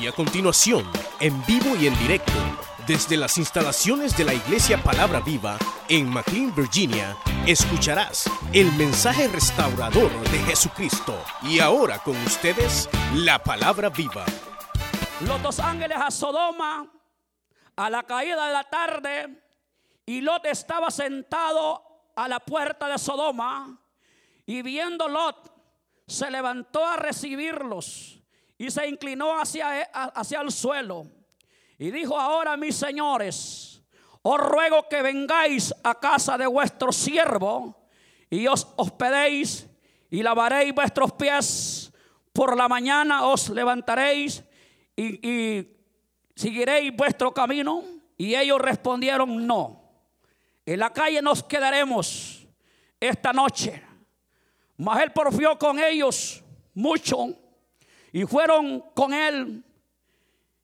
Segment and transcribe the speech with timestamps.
[0.00, 0.84] Y a continuación,
[1.20, 2.32] en vivo y en directo,
[2.86, 5.56] desde las instalaciones de la Iglesia Palabra Viva
[5.88, 7.16] en McLean, Virginia,
[7.46, 11.18] escucharás el mensaje restaurador de Jesucristo.
[11.42, 14.26] Y ahora con ustedes, la Palabra Viva.
[15.26, 16.92] Los dos ángeles a Sodoma
[17.76, 19.42] a la caída de la tarde
[20.04, 21.82] y Lot estaba sentado
[22.14, 23.80] a la puerta de Sodoma
[24.44, 25.52] y viendo Lot
[26.06, 28.15] se levantó a recibirlos
[28.58, 31.06] y se inclinó hacia, hacia el suelo
[31.78, 33.82] y dijo ahora mis señores,
[34.22, 37.86] os ruego que vengáis a casa de vuestro siervo
[38.30, 39.68] y os hospedéis
[40.10, 41.92] y lavaréis vuestros pies.
[42.32, 44.42] Por la mañana os levantaréis
[44.96, 45.76] y, y
[46.34, 47.84] seguiréis vuestro camino.
[48.18, 49.82] Y ellos respondieron no.
[50.64, 52.48] En la calle nos quedaremos
[52.98, 53.82] esta noche.
[54.78, 56.42] Mas él porfió con ellos
[56.74, 57.28] mucho
[58.16, 59.62] y fueron con él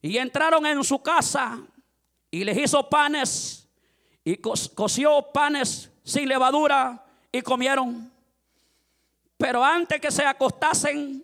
[0.01, 1.61] y entraron en su casa
[2.31, 3.69] y les hizo panes
[4.25, 8.11] y coció panes sin levadura y comieron.
[9.37, 11.23] Pero antes que se acostasen,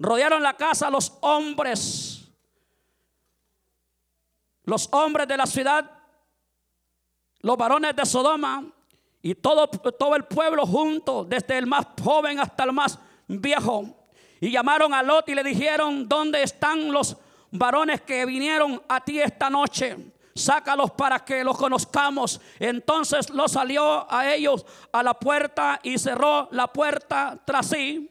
[0.00, 2.28] rodearon la casa los hombres,
[4.64, 5.88] los hombres de la ciudad,
[7.38, 8.66] los varones de Sodoma
[9.22, 14.01] y todo, todo el pueblo junto, desde el más joven hasta el más viejo.
[14.42, 17.16] Y llamaron a Lot y le dijeron, ¿dónde están los
[17.52, 19.96] varones que vinieron a ti esta noche?
[20.34, 22.40] Sácalos para que los conozcamos.
[22.58, 28.10] Entonces lo salió a ellos a la puerta y cerró la puerta tras sí.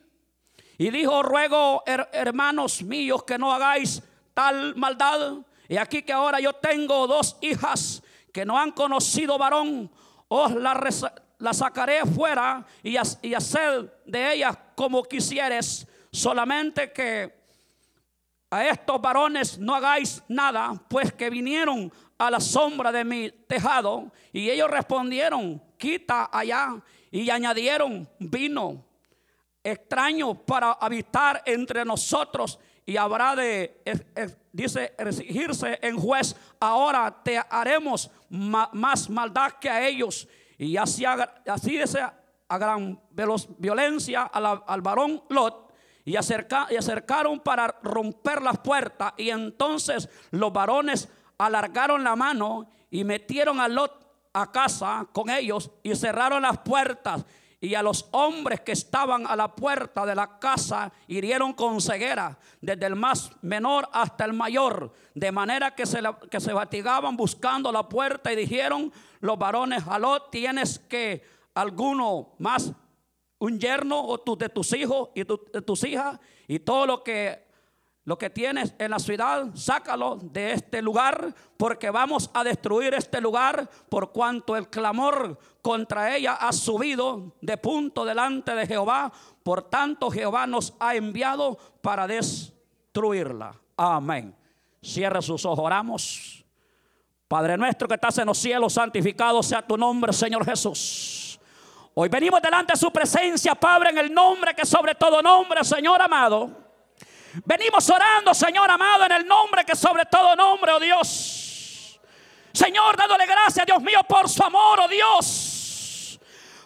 [0.78, 4.02] Y dijo, ruego hermanos míos que no hagáis
[4.34, 5.34] tal maldad.
[5.68, 8.02] Y aquí que ahora yo tengo dos hijas
[8.32, 9.92] que no han conocido varón
[10.30, 17.42] os la, sacaré fuera y, y hacer de ellas como quisieres, solamente que
[18.50, 24.12] a estos varones no hagáis nada, pues que vinieron a la sombra de mi tejado.
[24.34, 26.82] Y ellos respondieron, quita allá.
[27.10, 28.86] Y añadieron vino
[29.64, 32.60] extraño para habitar entre nosotros.
[32.86, 33.82] Y habrá de,
[34.52, 36.36] dice, exigirse en juez.
[36.60, 40.28] Ahora te haremos más maldad que a ellos.
[40.58, 41.80] Y así, así
[42.50, 43.00] a gran
[43.58, 45.71] violencia al varón Lot.
[46.04, 49.14] Y, acerca, y acercaron para romper las puertas.
[49.18, 54.02] Y entonces los varones alargaron la mano y metieron a Lot
[54.34, 57.26] a casa con ellos y cerraron las puertas
[57.64, 62.38] y a los hombres que estaban a la puerta de la casa hirieron con ceguera,
[62.60, 66.02] desde el más menor hasta el mayor, de manera que se,
[66.32, 71.24] que se fatigaban buscando la puerta y dijeron los varones, aló, tienes que
[71.54, 72.72] alguno más,
[73.42, 77.52] un yerno o de tus hijos y de tus hijas y todo lo que
[78.04, 83.22] lo que tienes en la ciudad, sácalo de este lugar, porque vamos a destruir este
[83.22, 89.12] lugar por cuanto el clamor contra ella ha subido de punto delante de Jehová.
[89.44, 93.56] Por tanto, Jehová nos ha enviado para destruirla.
[93.78, 94.36] Amén.
[94.82, 96.44] Cierre sus ojos, oramos.
[97.28, 101.31] Padre nuestro que estás en los cielos, santificado sea tu nombre, Señor Jesús.
[101.94, 106.02] Hoy venimos delante de su presencia, Padre, en el nombre que sobre todo nombre, Señor
[106.02, 106.50] amado.
[107.44, 112.00] Venimos orando, Señor amado, en el nombre que sobre todo nombre, oh Dios.
[112.54, 116.20] Señor, dándole gracias, Dios mío, por su amor, oh Dios.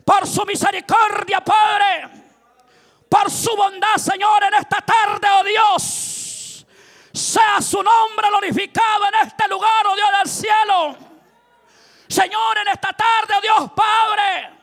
[0.03, 2.09] Por su misericordia, Padre.
[3.09, 6.65] Por su bondad, Señor, en esta tarde, oh Dios.
[7.11, 10.97] Sea su nombre glorificado en este lugar, oh Dios del cielo.
[12.07, 14.54] Señor, en esta tarde, oh Dios Padre.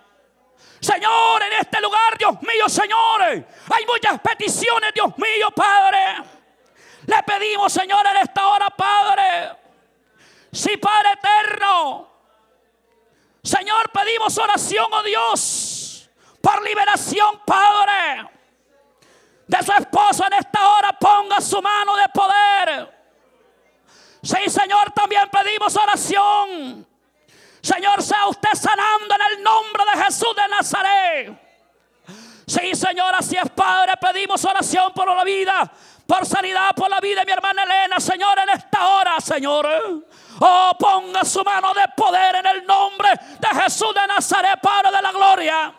[0.92, 6.16] Señor, en este lugar, Dios mío, Señor, hay muchas peticiones, Dios mío, Padre.
[7.06, 9.56] Le pedimos, Señor, en esta hora, Padre.
[10.52, 12.08] Sí, Padre eterno.
[13.42, 16.10] Señor, pedimos oración, oh Dios,
[16.42, 18.28] por liberación, Padre.
[19.46, 23.02] De su esposo en esta hora, ponga su mano de poder.
[24.22, 26.86] Sí, Señor, también pedimos oración
[27.62, 31.42] Señor, sea usted sanando en el nombre de Jesús de Nazaret.
[32.46, 33.92] Sí, Señor, así es, Padre.
[34.00, 35.72] Pedimos oración por la vida,
[36.06, 39.68] por sanidad, por la vida de mi hermana Elena, Señor, en esta hora, Señor.
[40.40, 45.02] Oh, ponga su mano de poder en el nombre de Jesús de Nazaret, Padre de
[45.02, 45.74] la gloria.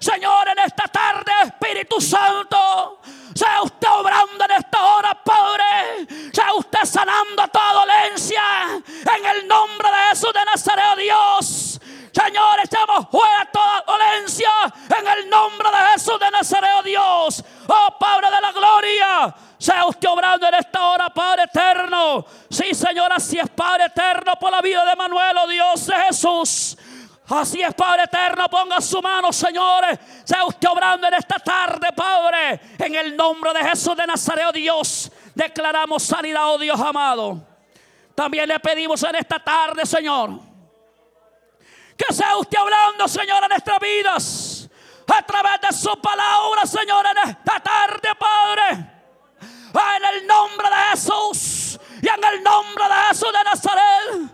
[0.00, 3.00] Señor, en esta tarde, Espíritu Santo,
[3.34, 6.06] sea usted obrando en esta hora, Padre.
[6.32, 8.42] Sea usted sanando toda dolencia.
[8.86, 11.80] En el nombre de Jesús de Nazaret, Dios.
[12.12, 14.50] Señor, echamos fuera toda dolencia.
[14.98, 17.44] En el nombre de Jesús de Nazaret, Dios.
[17.68, 19.34] Oh Padre de la gloria.
[19.58, 22.24] Sea usted obrando en esta hora, Padre eterno.
[22.48, 26.76] Sí, Señor, así es, Padre eterno, por la vida de Manuel, oh Dios de Jesús.
[27.30, 29.98] Así es, Padre eterno, ponga su mano, señores.
[30.24, 32.60] Sea usted obrando en esta tarde, Padre.
[32.76, 37.40] En el nombre de Jesús de Nazaret, Dios, declaramos sanidad, oh Dios amado.
[38.16, 40.40] También le pedimos en esta tarde, Señor,
[41.96, 44.68] que sea usted hablando, Señor, en nuestras vidas.
[45.06, 48.90] A través de su palabra, Señor, en esta tarde, Padre.
[49.72, 51.59] En el nombre de Jesús.
[52.02, 54.30] Y en el nombre de Jesús de Nazaret,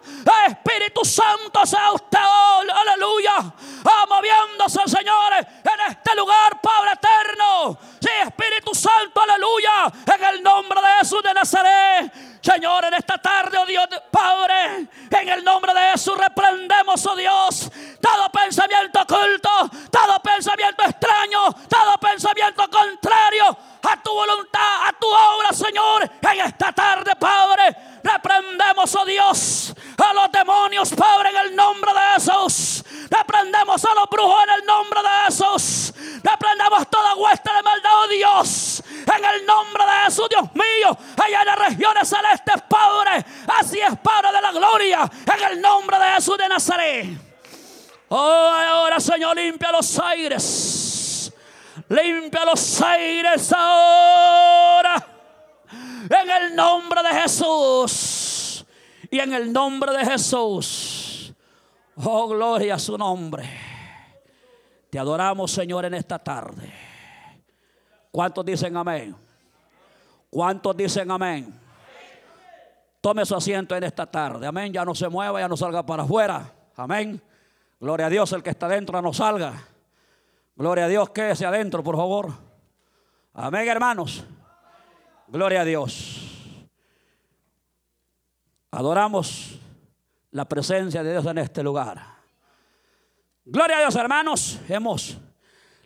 [0.46, 7.78] Espíritu Santo sea usted, oh, aleluya, ah, moviéndose, señores, en este lugar, Padre eterno.
[8.00, 12.12] Sí, Espíritu Santo, aleluya, en el nombre de Jesús de Nazaret.
[12.40, 17.70] Señor, en esta tarde, oh Dios, Padre, en el nombre de Jesús reprendemos, oh Dios,
[18.00, 19.50] todo pensamiento oculto,
[19.90, 23.56] todo pensamiento extraño, todo pensamiento contrario
[23.90, 27.76] a tu voluntad, a tu obra, Señor, en esta tarde, Padre.
[28.02, 32.84] Reprendemos, oh Dios, a los demonios, Padre, en el nombre de Jesús.
[33.10, 35.92] Reprendemos a los brujos en el nombre de Jesús.
[36.22, 38.82] Reprendemos toda hueste de maldad, oh Dios,
[39.16, 43.24] en el nombre de Jesús, Dios mío, allá en las regiones celestes, Padre.
[43.58, 47.06] Así es, Padre de la gloria, en el nombre de Jesús de Nazaret.
[48.08, 51.05] Oh, ahora, Señor, limpia los aires.
[51.88, 55.06] Limpia los aires ahora.
[56.08, 58.64] En el nombre de Jesús.
[59.10, 61.32] Y en el nombre de Jesús.
[61.96, 63.48] Oh, gloria a su nombre.
[64.90, 66.72] Te adoramos, Señor, en esta tarde.
[68.10, 69.14] ¿Cuántos dicen amén?
[70.30, 71.60] ¿Cuántos dicen amén?
[73.00, 74.46] Tome su asiento en esta tarde.
[74.46, 74.72] Amén.
[74.72, 76.52] Ya no se mueva, ya no salga para afuera.
[76.76, 77.22] Amén.
[77.78, 79.54] Gloria a Dios, el que está dentro no salga.
[80.58, 82.32] Gloria a Dios, quédese adentro, por favor.
[83.34, 84.24] Amén, hermanos.
[85.28, 86.66] Gloria a Dios.
[88.70, 89.60] Adoramos
[90.30, 92.02] la presencia de Dios en este lugar.
[93.44, 94.58] Gloria a Dios, hermanos.
[94.66, 95.18] Hemos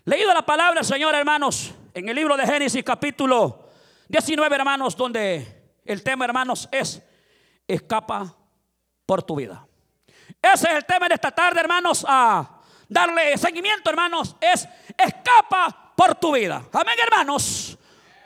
[0.04, 3.70] leído la palabra, Señor, hermanos, en el libro de Génesis capítulo
[4.06, 7.02] 19, hermanos, donde el tema, hermanos, es
[7.66, 8.36] escapa
[9.04, 9.66] por tu vida.
[10.40, 12.59] Ese es el tema de esta tarde, hermanos, a
[12.90, 16.62] darle seguimiento, hermanos, es escapa por tu vida.
[16.72, 17.78] Amén, hermanos.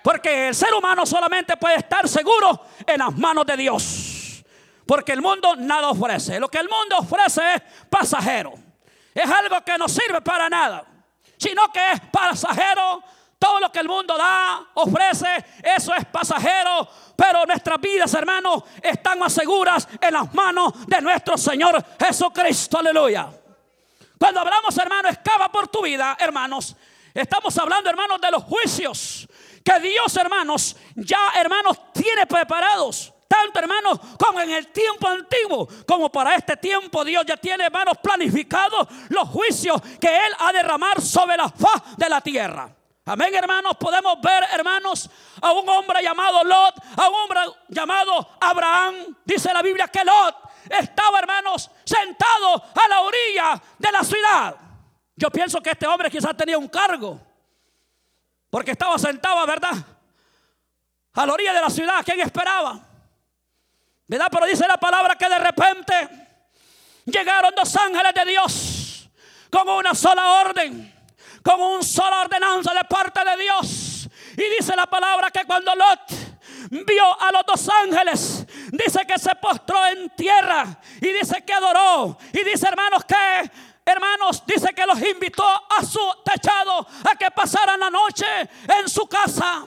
[0.03, 4.45] Porque el ser humano solamente puede estar seguro en las manos de Dios.
[4.87, 6.41] Porque el mundo nada ofrece.
[6.41, 8.55] Lo que el mundo ofrece es pasajero.
[9.15, 10.85] Es algo que no sirve para nada.
[11.39, 13.03] Sino que es pasajero.
[13.39, 16.89] Todo lo que el mundo da, ofrece, eso es pasajero.
[17.15, 22.79] Pero nuestras vidas, hermanos, están más seguras en las manos de nuestro Señor Jesucristo.
[22.79, 23.29] Aleluya.
[24.25, 26.75] Cuando hablamos, hermano, escapa por tu vida, hermanos,
[27.13, 29.29] estamos hablando, hermanos, de los juicios
[29.63, 33.13] que Dios, hermanos, ya, hermanos, tiene preparados.
[33.29, 37.99] Tanto, hermanos, como en el tiempo antiguo, como para este tiempo, Dios ya tiene, hermanos,
[38.03, 42.75] planificados los juicios que Él ha derramar sobre la faz de la tierra.
[43.05, 43.77] Amén, hermanos.
[43.79, 45.11] Podemos ver, hermanos,
[45.43, 48.95] a un hombre llamado Lot, a un hombre llamado Abraham.
[49.23, 54.57] Dice la Biblia que Lot estaba, hermanos, sentado a la orilla de la ciudad.
[55.17, 57.21] Yo pienso que este hombre quizás tenía un cargo,
[58.51, 59.75] porque estaba sentado, ¿verdad?
[61.15, 62.81] A la orilla de la ciudad, ¿quién esperaba?
[64.07, 64.29] ¿Verdad?
[64.31, 66.09] Pero dice la palabra que de repente
[67.07, 69.09] llegaron dos ángeles de Dios
[69.51, 70.93] con una sola orden,
[71.43, 74.09] con una sola ordenanza de parte de Dios.
[74.37, 76.24] Y dice la palabra que cuando Lot
[76.83, 78.47] vio a los dos ángeles.
[78.73, 82.19] Dice que se postró en tierra y dice que adoró.
[82.33, 83.51] Y dice, hermanos, que
[83.87, 88.27] hermanos, dice que los invitó a su techado a que pasaran la noche
[88.81, 89.67] en su casa.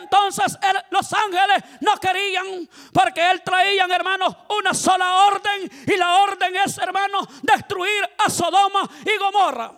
[0.00, 0.58] Entonces
[0.90, 5.70] los ángeles no querían porque él traían, hermanos, una sola orden.
[5.86, 9.72] Y la orden es, hermanos, destruir a Sodoma y Gomorra.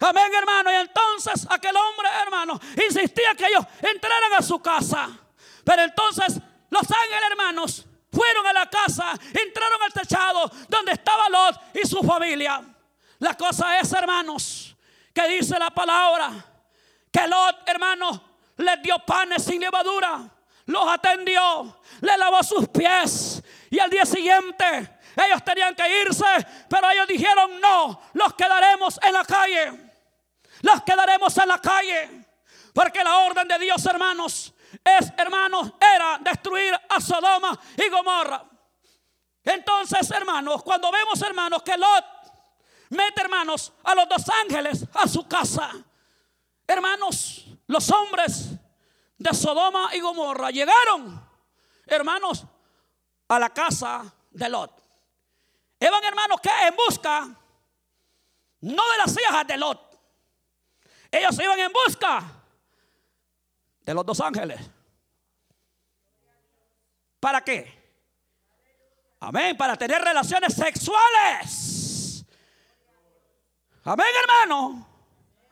[0.00, 0.70] Amén, hermano.
[0.70, 5.08] Y entonces aquel hombre, hermano, insistía que ellos entraran a su casa.
[5.68, 11.60] Pero entonces los ángeles hermanos fueron a la casa, entraron al techado donde estaba Lot
[11.74, 12.64] y su familia.
[13.18, 14.74] La cosa es, hermanos,
[15.12, 16.32] que dice la palabra,
[17.12, 18.18] que Lot, hermanos,
[18.56, 20.22] les dio panes sin levadura,
[20.64, 26.24] los atendió, le lavó sus pies y al día siguiente ellos tenían que irse,
[26.70, 29.90] pero ellos dijeron, no, los quedaremos en la calle,
[30.62, 32.24] los quedaremos en la calle,
[32.72, 38.44] porque la orden de Dios, hermanos, es, hermanos, era destruir a Sodoma y Gomorra.
[39.44, 42.04] Entonces, hermanos, cuando vemos, hermanos, que Lot
[42.90, 45.70] mete, hermanos, a los dos ángeles a su casa,
[46.66, 48.50] hermanos, los hombres
[49.16, 51.26] de Sodoma y Gomorra llegaron,
[51.86, 52.44] hermanos,
[53.28, 54.72] a la casa de Lot.
[55.80, 57.28] Iban hermanos que en busca
[58.60, 60.00] no de las hijas de Lot.
[61.10, 62.37] Ellos iban en busca
[63.88, 64.60] de los dos ángeles.
[67.18, 67.72] ¿Para qué?
[69.18, 72.22] Amén, para tener relaciones sexuales.
[73.84, 74.86] Amén, hermano.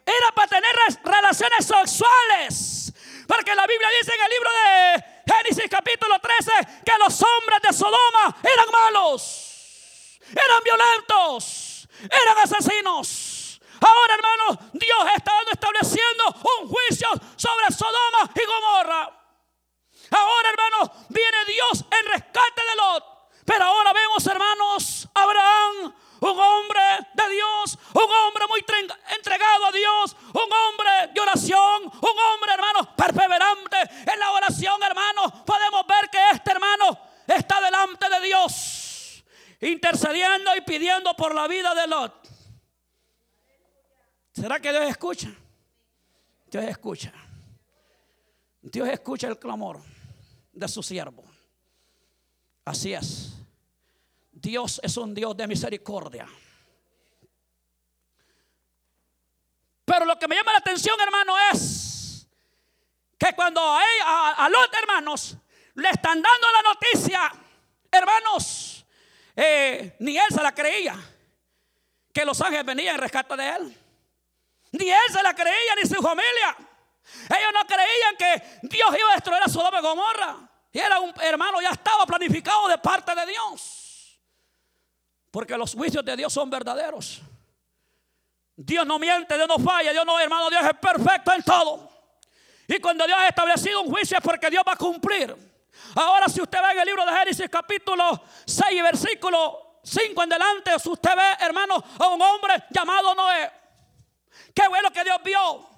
[0.05, 0.71] Era para tener
[1.03, 2.93] relaciones sexuales.
[3.27, 6.53] Porque la Biblia dice en el libro de Génesis capítulo 13
[6.85, 13.36] que los hombres de Sodoma eran malos, eran violentos, eran asesinos.
[13.81, 16.25] Ahora, hermano, Dios está estableciendo
[16.61, 19.17] un juicio sobre Sodoma y Gomorra.
[20.11, 23.05] Ahora, hermano, viene Dios en rescate de Lot.
[23.45, 26.81] Pero ahora vemos, hermanos, Abraham, un hombre
[27.15, 28.65] de Dios, un hombre muy
[29.15, 33.77] entregado a Dios, un hombre de oración, un hombre, hermano, perseverante
[34.13, 35.45] en la oración, hermano.
[35.45, 39.25] Podemos ver que este hermano está delante de Dios,
[39.61, 42.36] intercediendo y pidiendo por la vida de Lot.
[44.39, 45.35] ¿Será que Dios escucha?
[46.51, 47.11] Dios escucha.
[48.61, 49.83] Dios escucha el clamor
[50.53, 51.25] de su siervo.
[52.67, 53.33] Así es.
[54.31, 56.29] Dios es un Dios de misericordia.
[59.87, 62.29] Pero lo que me llama la atención, hermano, es
[63.19, 65.37] que cuando a, los hermanos
[65.77, 67.33] le están dando la noticia,
[67.91, 68.85] hermanos,
[69.35, 70.95] eh, ni él se la creía
[72.13, 73.86] que los ángeles venían en rescate de él.
[74.73, 76.57] Ni él se la creía, ni su familia.
[77.29, 80.37] Ellos no creían que Dios iba a destruir a Sodoma y Gomorra.
[80.73, 84.21] Y era un hermano, ya estaba planificado de parte de Dios.
[85.31, 87.23] Porque los juicios de Dios son verdaderos.
[88.57, 91.91] Dios no miente, Dios no falla, Dios no, hermano, Dios es perfecto en todo.
[92.67, 95.35] Y cuando Dios ha establecido un juicio es porque Dios va a cumplir.
[95.95, 100.75] Ahora si usted ve en el libro de Génesis capítulo 6 versículo 5 en delante,
[100.75, 103.51] usted ve, hermano, a un hombre llamado Noé.
[104.57, 105.69] Qué bueno que Dios vio.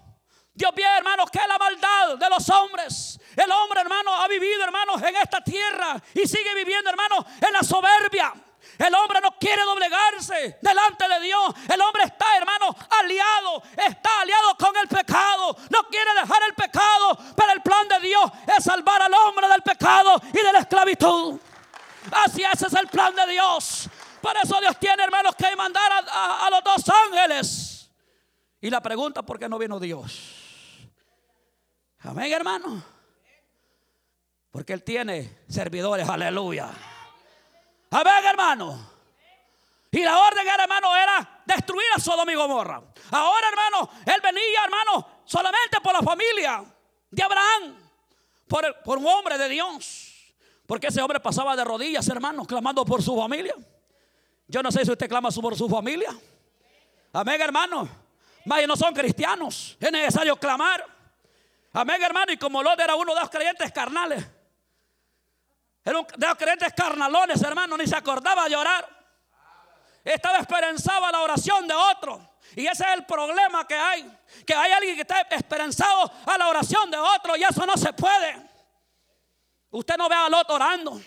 [0.55, 3.19] Dios vio, hermanos, que la maldad de los hombres.
[3.35, 7.65] El hombre, hermano, ha vivido, hermanos, en esta tierra y sigue viviendo, hermanos, en la
[7.65, 8.33] soberbia.
[8.79, 11.55] El hombre no quiere doblegarse delante de Dios.
[11.69, 13.63] El hombre está, hermano, aliado.
[13.77, 15.57] Está aliado con el pecado.
[15.71, 17.19] No quiere dejar el pecado.
[17.35, 21.41] Pero el plan de Dios es salvar al hombre del pecado y de la esclavitud.
[22.13, 23.89] Así es el plan de Dios.
[24.21, 27.78] Por eso Dios tiene, hermanos, que mandar a los dos ángeles
[28.61, 30.89] y la pregunta, ¿por qué no vino Dios?
[32.01, 32.83] Amén, hermano.
[34.51, 36.71] Porque Él tiene servidores, aleluya.
[37.91, 38.99] Amén, hermano.
[39.91, 42.83] Y la orden, hermano, era destruir a Sodoma y Gomorra.
[43.11, 46.65] Ahora, hermano, Él venía, hermano, solamente por la familia
[47.11, 47.77] de Abraham,
[48.47, 50.15] por, por un hombre de Dios.
[50.67, 53.55] Porque ese hombre pasaba de rodillas, hermano, clamando por su familia.
[54.47, 56.15] Yo no sé si usted clama por su familia.
[57.13, 58.08] Amén, hermano.
[58.49, 59.77] Más no son cristianos.
[59.79, 60.83] Es necesario clamar.
[61.75, 62.33] Amén, hermano.
[62.33, 64.27] Y como Lot era uno de los creyentes carnales.
[65.85, 67.77] Era un de los creyentes carnalones, hermano.
[67.77, 68.89] Ni se acordaba de orar.
[70.03, 72.27] Estaba esperanzado la oración de otro.
[72.57, 74.19] Y ese es el problema que hay.
[74.47, 77.37] Que hay alguien que está esperanzado a la oración de otro.
[77.37, 78.49] Y eso no se puede.
[79.71, 80.99] Usted no ve a Lot orando.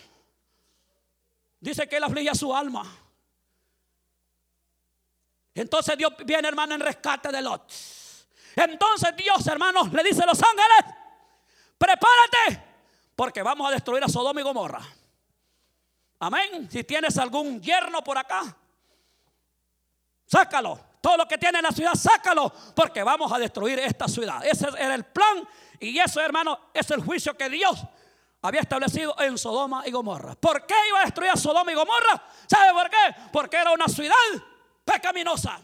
[1.58, 3.01] Dice que él aflige su alma.
[5.54, 7.70] Entonces Dios viene, hermano, en rescate de Lot.
[8.56, 10.94] Entonces Dios, hermanos, le dice a los ángeles,
[11.78, 12.62] prepárate,
[13.16, 14.80] porque vamos a destruir a Sodoma y Gomorra.
[16.20, 16.68] Amén.
[16.70, 18.56] Si tienes algún yerno por acá,
[20.26, 20.92] sácalo.
[21.00, 24.44] Todo lo que tiene en la ciudad, sácalo, porque vamos a destruir esta ciudad.
[24.46, 25.46] Ese era el plan
[25.80, 27.82] y eso, hermano, es el juicio que Dios
[28.40, 30.36] había establecido en Sodoma y Gomorra.
[30.36, 32.22] ¿Por qué iba a destruir a Sodoma y Gomorra?
[32.46, 33.16] ¿Sabe por qué?
[33.32, 34.14] Porque era una ciudad
[34.84, 35.60] pecaminosa,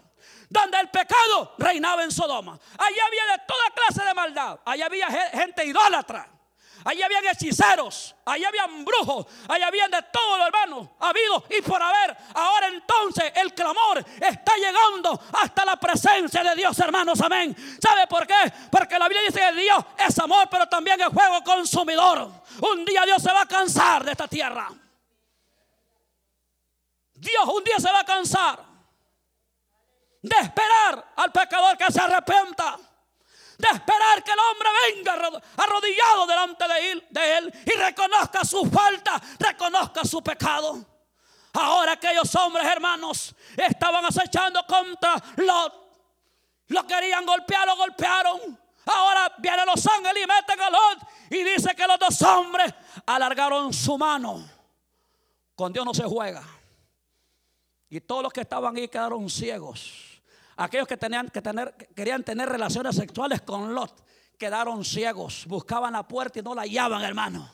[0.49, 2.59] donde el pecado reinaba en Sodoma.
[2.79, 4.61] Allí había de toda clase de maldad.
[4.65, 6.39] Allí había gente idólatra.
[6.85, 12.17] Allí habían hechiceros, allí habían brujos, allí habían de todo hermano, habido y por haber.
[12.35, 17.55] Ahora entonces el clamor está llegando hasta la presencia de Dios, hermanos, amén.
[17.83, 18.53] ¿Sabe por qué?
[18.71, 22.31] Porque la Biblia dice que Dios es amor, pero también es fuego consumidor.
[22.61, 24.69] Un día Dios se va a cansar de esta tierra.
[27.15, 28.68] Dios un día se va a cansar
[30.29, 32.79] de esperar al pecador que se arrepienta,
[33.59, 38.65] de esperar que el hombre venga arrodillado delante de él, de él y reconozca su
[38.71, 40.85] falta, reconozca su pecado.
[41.55, 45.89] Ahora aquellos hombres hermanos estaban acechando contra Lot.
[46.69, 48.59] Lo querían golpear, lo golpearon.
[48.85, 50.99] Ahora vienen los ángeles y meten a Lot.
[51.31, 52.73] Y dice que los dos hombres
[53.07, 54.49] alargaron su mano.
[55.55, 56.45] Con Dios no se juega.
[57.91, 60.08] Y todos los que estaban ahí quedaron ciegos.
[60.59, 64.05] Aquellos que, tenían que tener, querían tener relaciones sexuales con Lot
[64.39, 65.45] quedaron ciegos.
[65.47, 67.51] Buscaban la puerta y no la hallaban, hermano.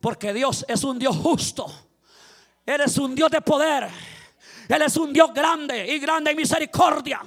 [0.00, 1.66] Porque Dios es un Dios justo.
[2.64, 3.88] Él es un Dios de poder.
[4.68, 7.22] Él es un Dios grande y grande en misericordia.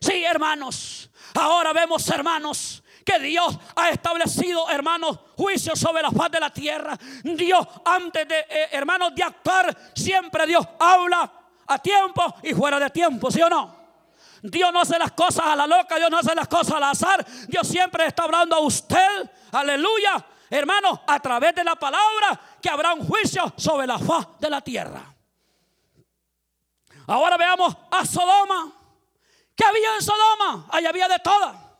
[0.00, 1.08] Sí, hermanos.
[1.34, 6.98] Ahora vemos, hermanos, que Dios ha establecido, hermanos, juicios sobre la faz de la tierra.
[7.22, 11.32] Dios, antes de, eh, hermanos, de actuar, siempre Dios habla
[11.66, 13.81] a tiempo y fuera de tiempo, ¿sí o no?
[14.42, 17.24] Dios no hace las cosas a la loca, Dios no hace las cosas al azar.
[17.46, 22.92] Dios siempre está hablando a usted, aleluya, hermanos, a través de la palabra que habrá
[22.92, 25.14] un juicio sobre la faz de la tierra.
[27.06, 28.72] Ahora veamos a Sodoma.
[29.54, 30.66] ¿Qué había en Sodoma?
[30.70, 31.72] Ahí había de todo.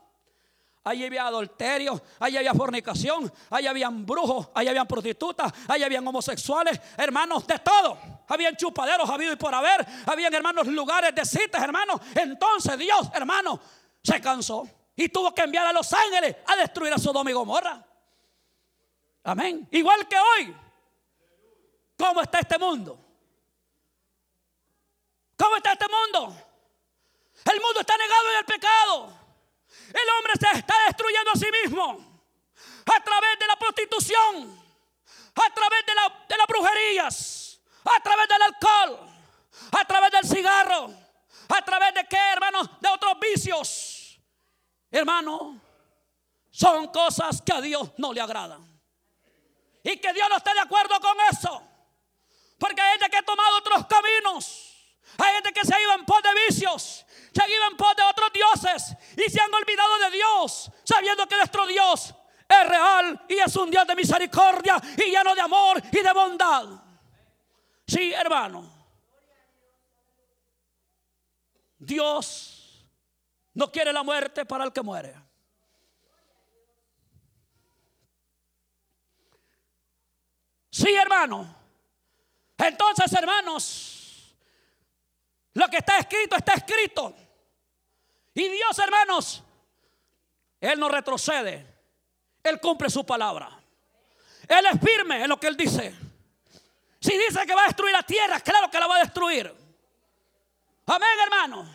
[0.85, 6.81] Ahí había adulterio, ahí había fornicación, ahí habían brujos, ahí habían prostitutas, ahí habían homosexuales,
[6.97, 7.97] hermanos, de todo.
[8.33, 12.01] Habían chupaderos, habido y por haber, habían hermanos lugares de citas, hermanos.
[12.15, 13.61] Entonces Dios, hermano,
[14.03, 17.85] se cansó y tuvo que enviar a los ángeles a destruir a Sodoma y Gomorra.
[19.25, 19.69] Amén.
[19.71, 20.57] Igual que hoy.
[21.99, 22.99] ¿Cómo está este mundo?
[25.37, 26.35] ¿Cómo está este mundo?
[27.53, 29.13] El mundo está negado en el pecado.
[29.89, 32.23] El hombre se está destruyendo a sí mismo
[32.87, 34.65] a través de la prostitución,
[35.35, 35.93] a través de,
[36.29, 37.42] de las brujerías,
[37.85, 39.11] a través del alcohol,
[39.81, 40.91] a través del cigarro,
[41.49, 44.21] a través de qué, hermanos, de otros vicios.
[44.91, 45.61] Hermano,
[46.51, 48.69] son cosas que a Dios no le agradan.
[49.83, 51.63] Y que Dios no esté de acuerdo con eso.
[52.59, 54.73] Porque hay gente que ha tomado otros caminos.
[55.19, 57.95] Hay gente que se ha ido en pos de vicios, se ha ido en pos
[57.97, 62.15] de otros dioses y se han olvidado de Dios, sabiendo que nuestro Dios
[62.49, 66.67] es real y es un Dios de misericordia y lleno de amor y de bondad.
[67.87, 68.71] Sí, hermano.
[71.79, 72.87] Dios
[73.55, 75.15] no quiere la muerte para el que muere.
[80.71, 81.55] Sí, hermano.
[82.57, 84.35] Entonces, hermanos,
[85.55, 87.15] lo que está escrito está escrito.
[88.33, 89.43] Y Dios, hermanos,
[90.61, 91.67] Él no retrocede.
[92.43, 93.51] Él cumple su palabra.
[94.49, 95.95] Él es firme en lo que Él dice.
[97.03, 99.53] Si dice que va a destruir la tierra, claro que la va a destruir.
[100.87, 101.69] Amén, hermano.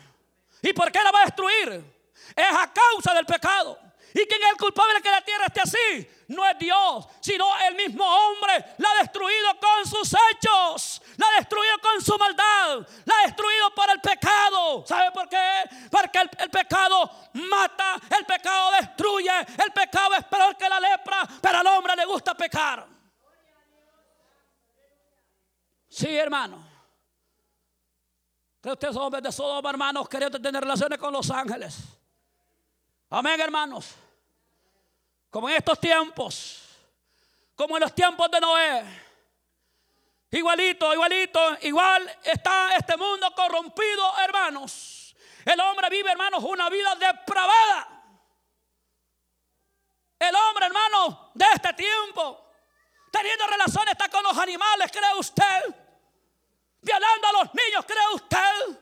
[0.62, 1.84] ¿Y por qué la va a destruir?
[2.34, 3.78] Es a causa del pecado.
[4.14, 6.10] ¿Y quién es el culpable que la tierra esté así?
[6.28, 8.64] No es Dios, sino el mismo hombre.
[8.78, 11.02] La ha destruido con sus hechos.
[11.18, 12.86] La ha destruido con su maldad.
[13.04, 14.86] La ha destruido por el pecado.
[14.86, 15.64] ¿Sabe por qué?
[15.90, 21.28] Porque el, el pecado mata, el pecado destruye, el pecado es peor que la lepra,
[21.42, 22.97] pero al hombre le gusta pecar.
[25.98, 26.64] Sí, hermano.
[28.62, 31.76] Que ustedes hombres de Sodoma, hermanos, queriendo tener relaciones con los ángeles.
[33.10, 33.96] Amén, hermanos.
[35.28, 36.62] Como en estos tiempos,
[37.56, 38.84] como en los tiempos de Noé.
[40.30, 45.16] Igualito, igualito, igual está este mundo corrompido, hermanos.
[45.44, 48.04] El hombre vive, hermanos, una vida depravada.
[50.16, 52.52] El hombre, hermano, de este tiempo,
[53.10, 55.87] teniendo relaciones está con los animales, ¿cree usted?
[56.80, 58.80] Violando a los niños, ¿cree usted?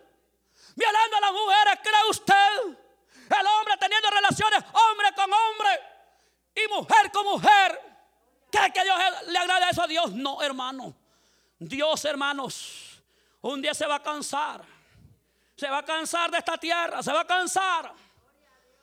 [0.75, 2.79] Violando a las mujeres, ¿cree usted?
[3.39, 5.81] El hombre teniendo relaciones hombre con hombre
[6.55, 7.81] y mujer con mujer.
[8.51, 10.13] ¿Cree que Dios le agrada eso a Dios?
[10.13, 10.95] No, hermano.
[11.59, 13.03] Dios, hermanos,
[13.41, 14.65] un día se va a cansar.
[15.57, 17.93] Se va a cansar de esta tierra, se va a cansar.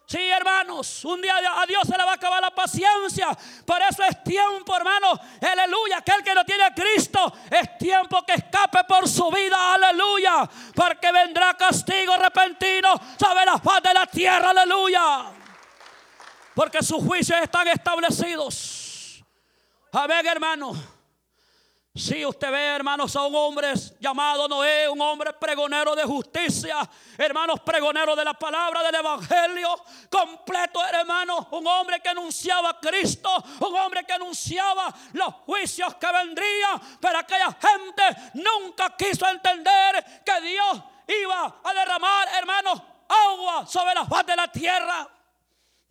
[0.05, 3.29] Sí, hermanos, un día a Dios se le va a acabar la paciencia.
[3.65, 5.19] Por eso es tiempo, hermanos.
[5.41, 5.97] Aleluya.
[5.99, 9.73] Aquel que no tiene Cristo es tiempo que escape por su vida.
[9.73, 10.49] Aleluya.
[10.75, 14.49] Porque vendrá castigo repentino sobre la faz de la tierra.
[14.49, 15.31] Aleluya.
[16.53, 19.23] Porque sus juicios están establecidos.
[19.91, 20.77] Amén, hermanos.
[21.95, 27.59] Si usted ve, hermanos, a un hombre llamado Noé, un hombre pregonero de justicia, hermanos,
[27.59, 29.69] pregonero de la palabra del Evangelio,
[30.09, 33.29] completo, hermanos, un hombre que anunciaba a Cristo,
[33.59, 38.03] un hombre que anunciaba los juicios que vendrían, pero aquella gente
[38.33, 44.51] nunca quiso entender que Dios iba a derramar, hermanos, agua sobre la faz de la
[44.51, 45.12] tierra.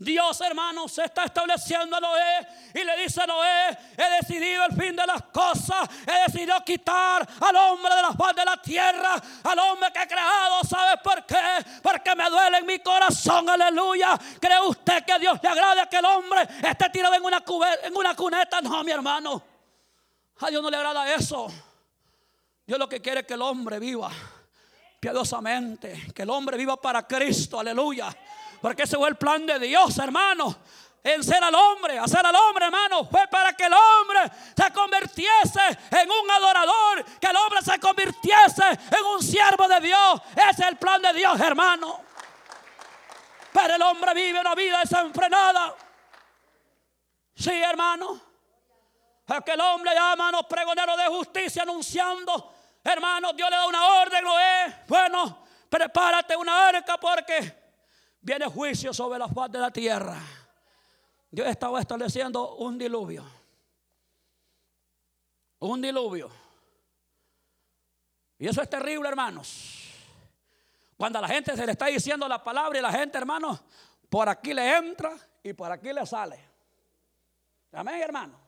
[0.03, 4.77] Dios, hermano, se está estableciendo a Noé y le dice a Noé, he decidido el
[4.77, 9.15] fin de las cosas, he decidido quitar al hombre de la faz de la tierra,
[9.45, 11.37] al hombre que he creado, ¿sabe por qué?
[11.83, 14.19] Porque me duele en mi corazón, aleluya.
[14.41, 17.43] ¿Cree usted que Dios le agrade que el hombre esté tirado en una,
[17.85, 18.61] en una cuneta?
[18.61, 19.43] No, mi hermano,
[20.41, 21.47] a Dios no le agrada eso.
[22.67, 24.11] Dios lo que quiere es que el hombre viva
[24.99, 28.17] piadosamente, que el hombre viva para Cristo, aleluya.
[28.63, 30.57] Porque ese fue el plan de Dios, hermano.
[31.03, 34.21] En ser al hombre, hacer al hombre, hermano, fue para que el hombre
[34.57, 40.23] se convirtiese en un adorador, que el hombre se convirtiese en un siervo de Dios.
[40.37, 42.01] Ese es el plan de Dios, hermano.
[43.53, 45.75] Pero el hombre vive una vida desenfrenada.
[47.35, 48.21] Sí, hermano.
[49.27, 53.87] Es que el hombre llama, hermano, pregonero de justicia, anunciando, hermano, Dios le da una
[54.03, 54.87] orden, lo es.
[54.87, 57.62] Bueno, prepárate una arca porque
[58.23, 60.17] viene juicio sobre la faz de la tierra.
[61.31, 63.25] Dios estaba estableciendo un diluvio.
[65.59, 66.31] Un diluvio.
[68.39, 69.89] Y eso es terrible, hermanos.
[70.97, 73.61] Cuando a la gente se le está diciendo la palabra y la gente, hermanos,
[74.09, 76.39] por aquí le entra y por aquí le sale.
[77.73, 78.39] Amén, hermano.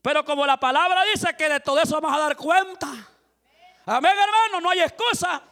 [0.00, 2.86] Pero como la palabra dice que de todo eso vamos a dar cuenta.
[3.86, 5.42] Amén, hermano, no hay excusa.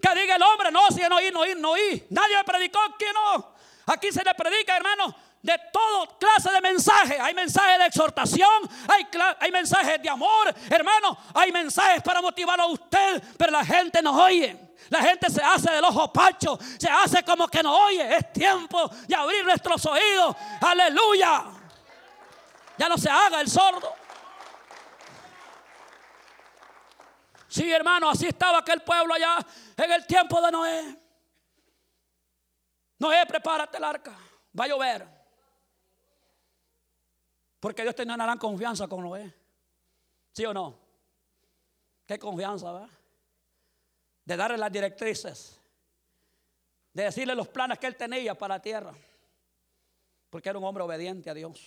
[0.00, 2.06] Que diga el hombre, no, si no oí, no oí, no oí.
[2.10, 3.54] Nadie me predicó, aquí no.
[3.86, 7.18] Aquí se le predica, hermano, de todo clase de mensajes.
[7.18, 9.06] Hay mensajes de exhortación, hay,
[9.40, 11.16] hay mensajes de amor, hermano.
[11.34, 14.56] Hay mensajes para motivar a usted, pero la gente no oye.
[14.88, 18.16] La gente se hace del ojo pacho, se hace como que no oye.
[18.16, 20.36] Es tiempo de abrir nuestros oídos.
[20.60, 21.44] Aleluya.
[22.76, 23.99] Ya no se haga el sordo.
[27.50, 29.44] Sí, hermano, así estaba aquel pueblo allá
[29.76, 30.96] en el tiempo de Noé.
[33.00, 34.16] Noé, prepárate el arca,
[34.58, 35.08] va a llover.
[37.58, 39.34] Porque Dios tenía una gran confianza con Noé.
[40.32, 40.78] ¿Sí o no?
[42.06, 42.88] Qué confianza, ¿verdad?
[44.24, 45.60] De darle las directrices.
[46.92, 48.94] De decirle los planes que él tenía para la tierra.
[50.30, 51.60] Porque era un hombre obediente a Dios.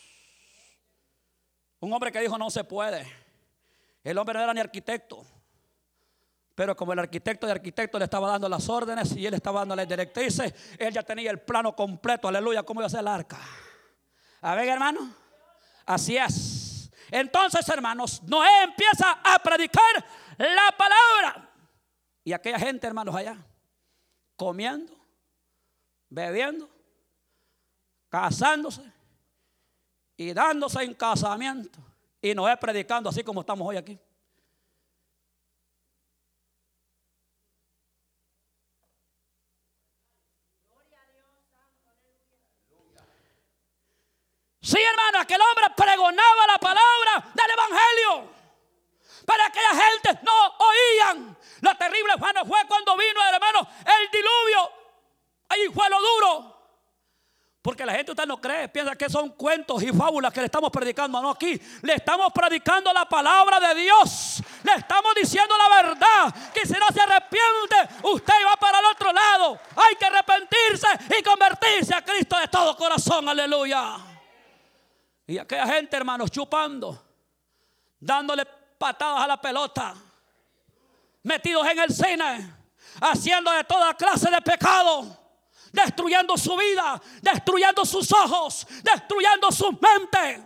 [1.81, 3.05] Un hombre que dijo no se puede.
[4.01, 5.25] El hombre no era ni arquitecto.
[6.55, 9.75] Pero como el arquitecto de arquitecto le estaba dando las órdenes y él estaba dando
[9.75, 13.39] las directrices, él ya tenía el plano completo, aleluya, cómo iba a ser el arca.
[14.41, 15.09] A ver, hermano,
[15.85, 16.91] así es.
[17.09, 20.05] Entonces, hermanos, Noé empieza a predicar
[20.37, 21.49] la palabra.
[22.23, 23.37] Y aquella gente, hermanos, allá,
[24.35, 24.93] comiendo,
[26.09, 26.69] bebiendo,
[28.09, 28.83] casándose
[30.15, 31.79] y dándose en casamiento.
[32.21, 33.99] Y Noé predicando así como estamos hoy aquí.
[44.63, 48.33] Sí, hermano, aquel hombre pregonaba la palabra del Evangelio.
[49.25, 51.37] Pero aquella gente no oían.
[51.61, 54.71] Lo terrible, hermano, fue cuando vino, hermano, el diluvio.
[55.49, 56.53] Ahí fue lo duro.
[57.61, 60.69] Porque la gente usted no cree, piensa que son cuentos y fábulas que le estamos
[60.69, 61.21] predicando.
[61.21, 64.43] No, aquí le estamos predicando la palabra de Dios.
[64.63, 66.51] Le estamos diciendo la verdad.
[66.53, 69.59] Que si no se arrepiente, usted va para el otro lado.
[69.77, 73.29] Hay que arrepentirse y convertirse a Cristo de todo corazón.
[73.29, 74.12] Aleluya.
[75.25, 77.01] Y aquella gente, hermanos, chupando,
[77.99, 78.45] dándole
[78.77, 79.95] patadas a la pelota,
[81.23, 82.53] metidos en el cine,
[83.01, 85.17] haciendo de toda clase de pecado,
[85.71, 90.43] destruyendo su vida, destruyendo sus ojos, destruyendo su mente.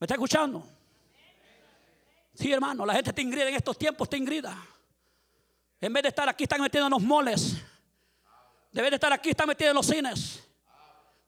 [0.00, 0.66] ¿Me está escuchando?
[2.34, 4.56] Sí, hermano, la gente está ingrida en estos tiempos, está ingrida.
[5.80, 7.54] En vez de estar aquí, están metidos en los moles.
[8.72, 10.43] Debe de estar aquí, están metidos en los cines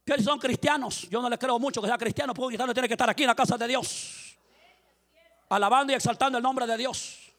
[0.06, 1.08] que son cristianos.
[1.10, 3.24] Yo no les creo mucho que sea cristiano, porque un cristiano tiene que estar aquí
[3.24, 4.38] en la casa de Dios.
[5.48, 7.32] Alabando y exaltando el nombre de Dios.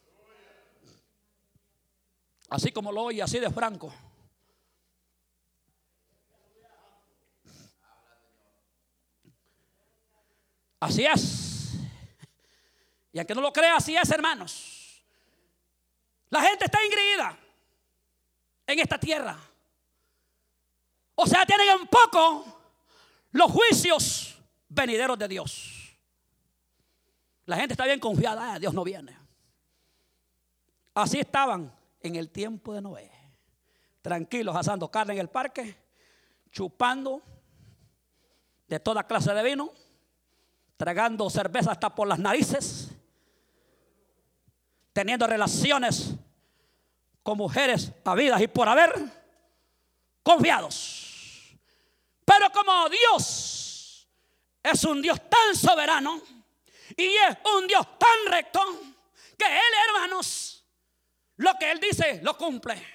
[2.49, 3.93] Así como lo oye, así de franco.
[10.81, 11.73] Así es.
[13.13, 15.03] Y aunque no lo crea, así es, hermanos.
[16.29, 17.37] La gente está ingridida
[18.67, 19.37] en esta tierra.
[21.15, 22.56] O sea, tienen en poco
[23.37, 24.35] los juicios
[24.67, 25.97] venideros de Dios.
[27.45, 29.17] La gente está bien confiada, ah, Dios no viene.
[30.93, 31.71] Así estaban
[32.01, 33.11] en el tiempo de Noé,
[34.01, 35.75] tranquilos asando carne en el parque,
[36.51, 37.21] chupando
[38.67, 39.71] de toda clase de vino,
[40.75, 42.89] tragando cerveza hasta por las narices,
[44.91, 46.15] teniendo relaciones
[47.21, 48.93] con mujeres habidas y por haber,
[50.23, 51.06] confiados
[52.27, 54.05] Pero como Dios
[54.61, 56.21] es un Dios tan soberano
[56.97, 58.59] y es un Dios tan recto,
[59.37, 60.61] que Él, hermanos,
[61.37, 62.85] lo que Él dice, lo cumple.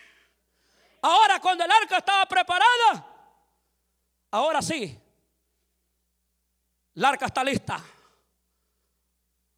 [1.01, 3.07] Ahora cuando el arca estaba preparada,
[4.33, 5.01] ahora sí,
[6.95, 7.83] la arca está lista,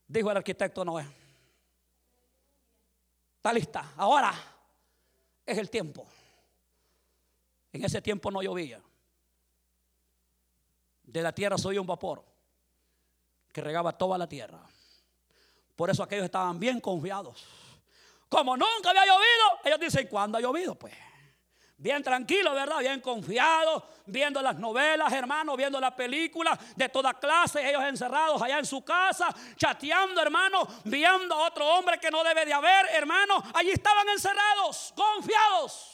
[0.06, 1.04] dijo el arquitecto Noé.
[3.38, 4.32] Está lista, ahora
[5.44, 6.06] es el tiempo.
[7.72, 8.80] En ese tiempo no llovía.
[11.04, 12.24] De la tierra soy un vapor
[13.52, 14.60] que regaba toda la tierra.
[15.76, 17.44] Por eso aquellos estaban bien confiados.
[18.28, 20.74] Como nunca había llovido, ellos dicen, ¿cuándo ha llovido?
[20.74, 20.92] Pues
[21.76, 22.78] bien tranquilo, ¿verdad?
[22.78, 28.58] Bien confiado, viendo las novelas, hermano, viendo las películas de toda clase, ellos encerrados allá
[28.58, 33.42] en su casa, chateando, hermano, viendo a otro hombre que no debe de haber, hermano.
[33.54, 35.93] Allí estaban encerrados, confiados.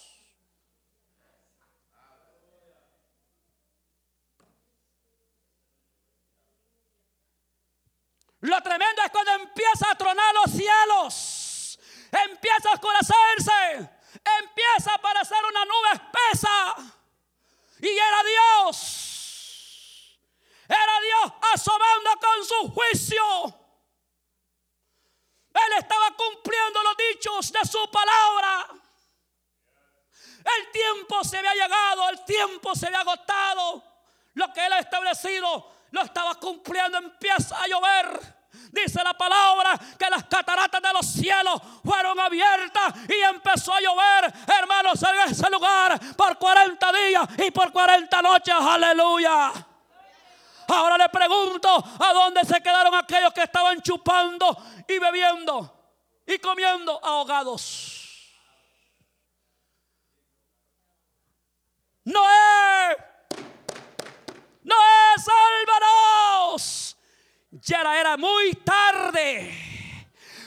[8.41, 11.79] Lo tremendo es cuando empieza a tronar los cielos.
[12.11, 13.91] Empieza a oscurecerse.
[14.41, 16.75] Empieza a aparecer una nube espesa.
[17.81, 20.19] Y era Dios.
[20.69, 23.61] Era Dios asomando con su juicio.
[25.53, 28.69] Él estaba cumpliendo los dichos de su palabra.
[30.45, 33.85] El tiempo se había llegado, el tiempo se había agotado.
[34.35, 38.41] Lo que él ha establecido lo estaba cumpliendo, empieza a llover.
[38.73, 44.33] Dice la palabra que las cataratas de los cielos fueron abiertas y empezó a llover,
[44.59, 48.55] hermanos, en ese lugar por 40 días y por 40 noches.
[48.55, 49.53] Aleluya.
[50.69, 55.81] Ahora le pregunto a dónde se quedaron aquellos que estaban chupando y bebiendo
[56.27, 57.97] y comiendo ahogados.
[62.05, 63.10] Noé
[67.71, 69.55] Ya era muy tarde.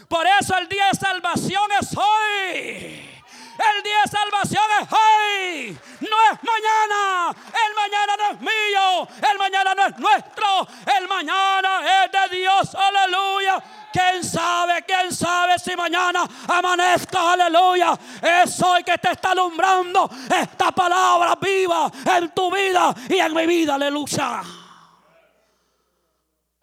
[0.10, 3.10] Por eso el día de salvación es hoy.
[3.56, 5.78] El día de salvación es hoy.
[6.02, 7.34] No es mañana.
[7.48, 9.08] El mañana no es mío.
[9.32, 10.68] El mañana no es nuestro.
[11.00, 12.76] El mañana es de Dios.
[12.76, 13.64] Aleluya.
[13.94, 14.84] ¿Quién sabe?
[14.86, 17.32] ¿Quién sabe si mañana amanezca?
[17.32, 17.98] Aleluya.
[18.22, 20.10] Es hoy que te está alumbrando
[20.42, 23.76] esta palabra viva en tu vida y en mi vida.
[23.76, 24.42] Aleluya.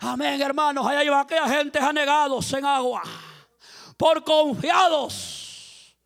[0.00, 0.86] Amén, hermanos.
[0.86, 3.02] Allá iba aquella gente anegados en agua.
[3.96, 5.96] Por confiados.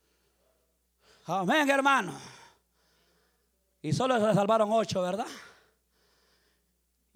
[1.27, 2.13] Amén, hermano.
[3.81, 5.27] Y solo se salvaron ocho, ¿verdad?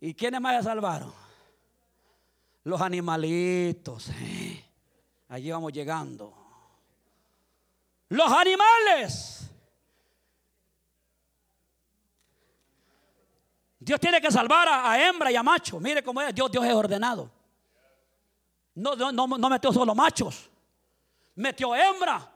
[0.00, 1.12] ¿Y quiénes más se salvaron?
[2.68, 4.10] los animalitos.
[5.28, 6.34] Allí vamos llegando.
[8.10, 9.37] Los animales.
[13.88, 15.80] Dios tiene que salvar a, hembra y a macho.
[15.80, 16.34] Mire cómo es.
[16.34, 17.30] Dios, Dios es ordenado.
[18.74, 20.50] No, no, no metió solo machos.
[21.36, 22.30] Metió hembra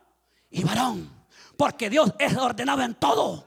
[0.49, 1.27] y varón.
[1.55, 3.45] Porque Dios es ordenado en todo.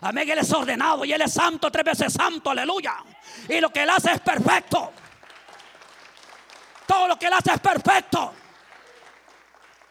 [0.00, 0.26] Amén.
[0.30, 2.48] Él es ordenado y Él es santo, tres veces santo.
[2.48, 2.96] Aleluya.
[3.46, 4.90] Y lo que Él hace es perfecto.
[6.86, 8.32] Todo lo que Él hace es perfecto.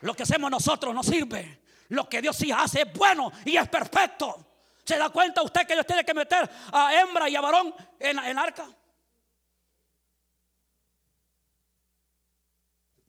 [0.01, 1.61] Lo que hacemos nosotros no sirve.
[1.89, 4.42] Lo que Dios sí hace es bueno y es perfecto.
[4.83, 8.19] ¿Se da cuenta usted que Dios tiene que meter a hembra y a varón en,
[8.19, 8.67] en arca?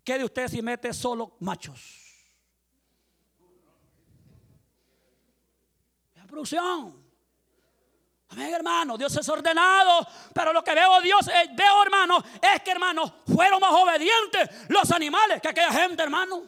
[0.05, 1.81] ¿Qué de usted si mete solo machos?
[6.15, 7.03] La producción.
[8.29, 8.99] Amén, hermano.
[8.99, 10.07] Dios es ordenado.
[10.35, 14.91] Pero lo que veo Dios, eh, veo, hermano, es que, hermano, fueron más obedientes los
[14.91, 16.43] animales que aquella gente, hermano.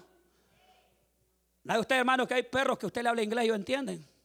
[1.65, 4.16] ¿No usted, hermano, que hay perros que usted le habla inglés y ellos entienden?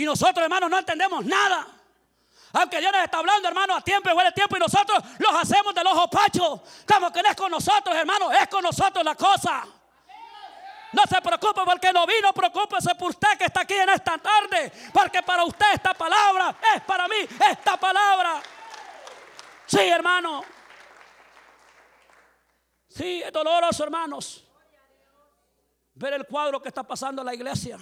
[0.00, 1.66] Y nosotros, hermano, no entendemos nada.
[2.54, 5.74] Aunque Dios nos está hablando, hermano, a tiempo y huele tiempo, y nosotros los hacemos
[5.74, 6.62] del ojo pacho.
[6.90, 9.62] Como que no es con nosotros, hermano, es con nosotros la cosa.
[10.92, 14.72] No se preocupe porque no vino, preocúpese por usted que está aquí en esta tarde,
[14.90, 17.16] porque para usted esta palabra es para mí
[17.50, 18.40] esta palabra.
[19.66, 20.42] Sí, hermano.
[22.88, 24.44] Sí, es doloroso, hermanos.
[25.92, 27.78] Ver el cuadro que está pasando en la iglesia.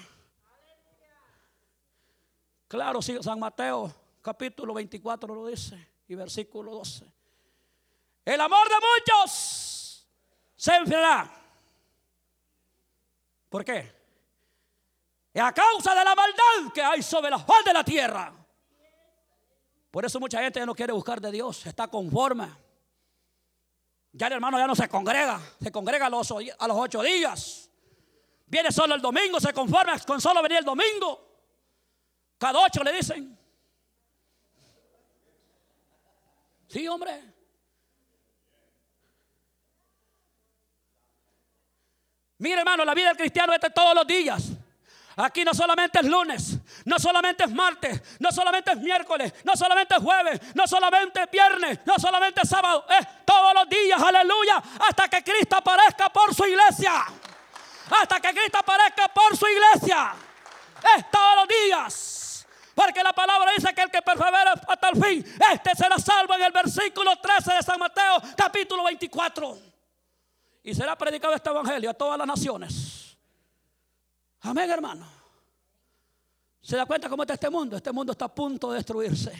[2.69, 7.11] Claro, sí, San Mateo capítulo 24 lo dice y versículo 12.
[8.27, 10.07] El amor de muchos
[10.55, 11.33] se enfriará.
[13.49, 13.97] ¿Por qué?
[15.41, 18.35] A causa de la maldad que hay sobre la faz de la tierra.
[19.91, 22.49] Por eso mucha gente ya no quiere buscar de Dios, está conforme.
[24.13, 27.71] Ya el hermano ya no se congrega, se congrega a los, a los ocho días.
[28.47, 31.28] Viene solo el domingo, se conforma con solo venir el domingo.
[32.39, 33.37] Cada ocho le dicen.
[36.69, 37.35] Sí, hombre.
[42.39, 44.53] Mire, hermano, la vida del cristiano es de todos los días.
[45.17, 49.97] Aquí no solamente es lunes, no solamente es martes, no solamente es miércoles, no solamente
[49.97, 54.63] es jueves, no solamente es viernes, no solamente es sábado, es todos los días, aleluya,
[54.89, 56.93] hasta que Cristo aparezca por su iglesia.
[58.01, 60.15] Hasta que Cristo aparezca por su iglesia.
[60.97, 62.28] Es todos los días.
[62.79, 66.43] Porque la palabra dice que el que persevera hasta el fin, este será salvo en
[66.43, 69.59] el versículo 13 de San Mateo, capítulo 24.
[70.63, 73.19] Y será predicado este evangelio a todas las naciones.
[74.43, 75.09] Amén, hermano.
[76.61, 77.77] ¿Se da cuenta cómo está este mundo?
[77.77, 79.33] Este mundo está a punto de destruirse.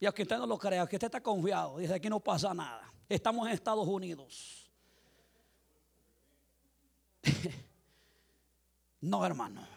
[0.00, 2.92] Y aunque usted no lo crea, que usted está confiado, dice aquí no pasa nada.
[3.08, 4.68] Estamos en Estados Unidos.
[9.00, 9.75] no, hermano.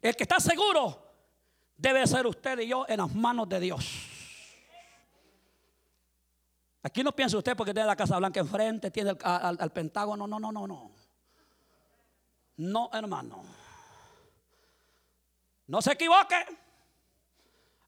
[0.00, 1.06] El que está seguro
[1.76, 4.06] debe ser usted y yo en las manos de Dios.
[6.82, 10.26] Aquí no piensa usted porque tiene la Casa Blanca enfrente, tiene al Pentágono.
[10.26, 10.90] No, no, no, no.
[12.56, 13.42] No, hermano.
[15.66, 16.36] No se equivoque.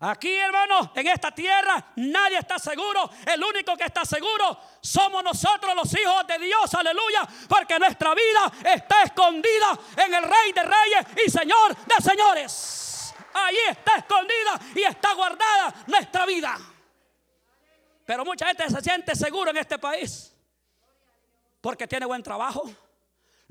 [0.03, 3.09] Aquí, hermano, en esta tierra nadie está seguro.
[3.25, 6.75] El único que está seguro somos nosotros los hijos de Dios.
[6.75, 7.29] Aleluya.
[7.49, 13.15] Porque nuestra vida está escondida en el Rey de Reyes y Señor de Señores.
[13.35, 16.59] Ahí está escondida y está guardada nuestra vida.
[18.05, 20.35] Pero mucha gente se siente seguro en este país.
[21.61, 22.69] Porque tiene buen trabajo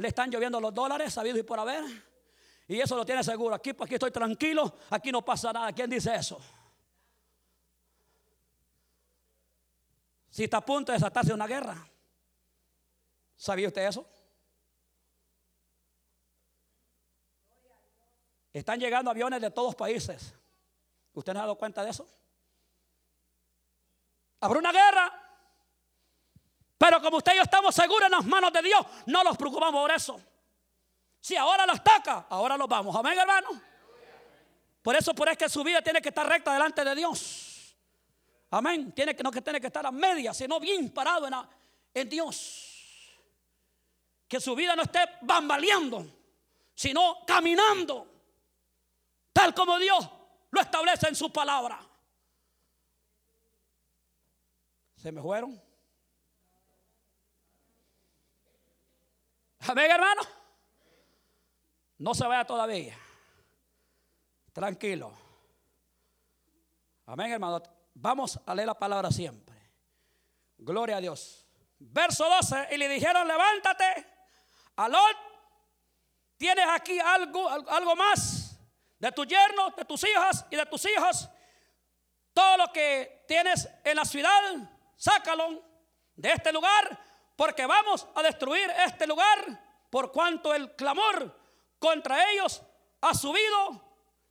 [0.02, 1.84] le están lloviendo los dólares, sabido y por haber.
[2.72, 3.54] Y eso lo tiene seguro.
[3.54, 5.74] Aquí, aquí estoy tranquilo, aquí no pasa nada.
[5.74, 6.40] ¿Quién dice eso?
[10.30, 11.86] Si está a punto de desatarse una guerra.
[13.36, 14.08] ¿Sabía usted eso?
[18.54, 20.34] Están llegando aviones de todos países.
[21.14, 22.08] ¿Usted no ha dado cuenta de eso?
[24.40, 25.12] Habrá una guerra.
[26.78, 29.82] Pero como usted y yo estamos seguros en las manos de Dios, no nos preocupamos
[29.82, 30.31] por eso.
[31.22, 32.96] Si ahora los ataca, ahora los vamos.
[32.96, 33.50] Amén, hermano.
[34.82, 37.76] Por eso, por eso que su vida tiene que estar recta delante de Dios.
[38.50, 38.92] Amén.
[38.92, 41.34] Tiene que no que tiene que estar a media, sino bien parado en,
[41.94, 43.20] en Dios.
[44.28, 46.06] Que su vida no esté bambaleando,
[46.74, 48.08] sino caminando,
[49.32, 50.10] tal como Dios
[50.50, 51.80] lo establece en su palabra.
[54.96, 55.62] ¿Se me fueron?
[59.60, 60.41] Amén, hermano.
[62.02, 62.98] No se vaya todavía.
[64.52, 65.14] Tranquilo.
[67.06, 67.62] Amén, hermano.
[67.94, 69.56] Vamos a leer la palabra siempre.
[70.58, 71.46] Gloria a Dios.
[71.78, 72.70] Verso 12.
[72.72, 74.08] Y le dijeron, levántate.
[74.78, 75.16] Alot,
[76.38, 78.60] tienes aquí algo, algo más
[78.98, 81.30] de tu yerno, de tus hijas y de tus hijos.
[82.34, 84.42] Todo lo que tienes en la ciudad,
[84.96, 85.64] sácalo
[86.16, 87.00] de este lugar
[87.36, 91.41] porque vamos a destruir este lugar por cuanto el clamor
[91.82, 92.62] contra ellos
[93.02, 93.82] ha subido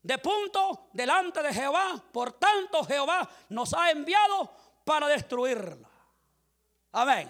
[0.03, 2.01] de punto delante de Jehová.
[2.13, 5.91] Por tanto, Jehová nos ha enviado para destruirla.
[6.93, 7.29] Amén.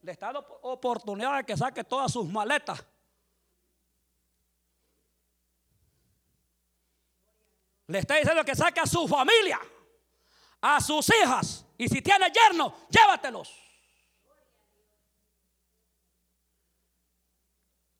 [0.00, 2.82] Le está dando oportunidad de que saque todas sus maletas.
[7.86, 9.60] Le está diciendo que saque a su familia,
[10.62, 11.66] a sus hijas.
[11.76, 13.67] Y si tiene yerno, llévatelos.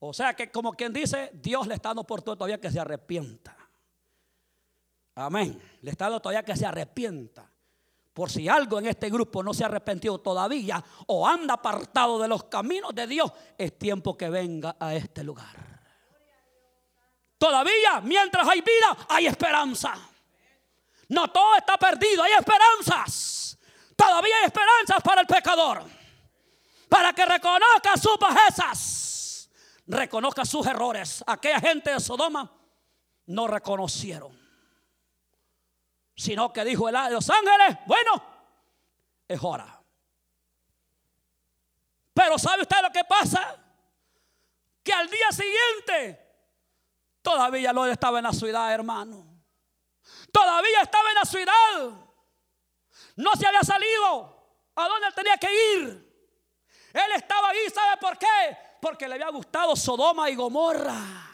[0.01, 2.79] O sea que como quien dice, Dios le está dando por todo todavía que se
[2.79, 3.57] arrepienta.
[5.17, 5.61] Amén.
[5.83, 7.51] Le está dando todavía que se arrepienta.
[8.13, 12.29] Por si algo en este grupo no se ha arrepentido todavía o anda apartado de
[12.29, 15.57] los caminos de Dios, es tiempo que venga a este lugar.
[17.37, 19.95] Todavía, mientras hay vida, hay esperanza.
[21.09, 23.59] No todo está perdido, hay esperanzas.
[23.97, 25.85] Todavía hay esperanzas para el pecador.
[26.89, 29.09] Para que reconozca sus bajezas
[29.89, 31.25] reconozca sus errores.
[31.27, 32.53] Aquella gente de Sodoma
[33.27, 34.39] no reconocieron,
[36.15, 38.23] sino que dijo el de los ángeles, bueno,
[39.27, 39.83] es hora.
[42.15, 43.57] Pero ¿sabe usted lo que pasa?
[44.83, 46.27] Que al día siguiente
[47.23, 49.27] todavía lo estaba en la ciudad, hermano.
[50.33, 52.09] Todavía estaba en la ciudad.
[53.17, 54.37] No se había salido
[54.75, 56.09] a donde tenía que ir.
[56.93, 58.68] Él estaba ahí, ¿sabe por qué?
[58.81, 61.29] Porque le había gustado Sodoma y Gomorra.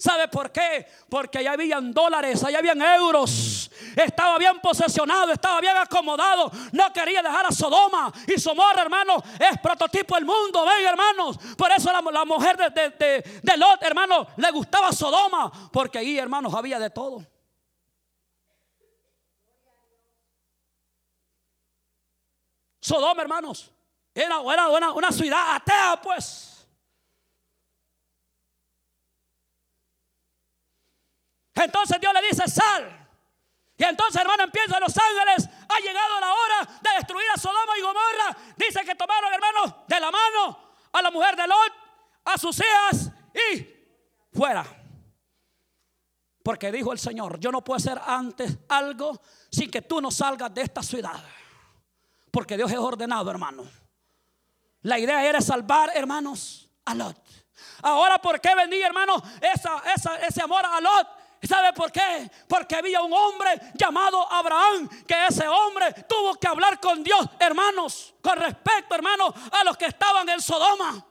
[0.00, 0.86] ¿Sabe por qué?
[1.10, 3.68] Porque allá habían dólares, allá habían euros.
[3.96, 6.52] Estaba bien posesionado, estaba bien acomodado.
[6.70, 8.12] No quería dejar a Sodoma.
[8.28, 10.64] Y Somorra, hermano, es prototipo del mundo.
[10.64, 11.36] Ven, hermanos.
[11.56, 15.50] Por eso la, mujer de, Lot, hermano, le gustaba Sodoma.
[15.72, 17.26] Porque ahí, hermanos, había de todo.
[22.80, 23.72] Sodoma, hermanos,
[24.14, 26.57] era, era una ciudad atea, pues.
[31.62, 33.08] Entonces Dios le dice, sal.
[33.76, 35.48] Y entonces, hermano, empieza los ángeles.
[35.68, 38.36] Ha llegado la hora de destruir a Sodoma y Gomorra.
[38.56, 40.58] Dice que tomaron, hermano, de la mano
[40.92, 41.72] a la mujer de Lot,
[42.24, 43.10] a sus hijas
[43.52, 43.68] y
[44.36, 44.64] fuera.
[46.42, 50.52] Porque dijo el Señor, yo no puedo hacer antes algo sin que tú no salgas
[50.52, 51.22] de esta ciudad.
[52.30, 53.64] Porque Dios es ordenado, hermano.
[54.82, 57.16] La idea era salvar, hermanos, a Lot.
[57.82, 59.22] Ahora, ¿por qué venía, hermano,
[60.26, 61.17] ese amor a Lot?
[61.42, 62.30] ¿Sabe por qué?
[62.48, 68.14] Porque había un hombre llamado Abraham, que ese hombre tuvo que hablar con Dios, hermanos,
[68.20, 71.04] con respecto, hermanos, a los que estaban en Sodoma.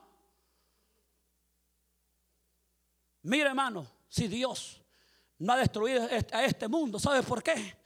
[3.23, 4.81] Mire, hermano, si Dios
[5.39, 7.77] no ha destruido a este mundo, ¿sabe por qué?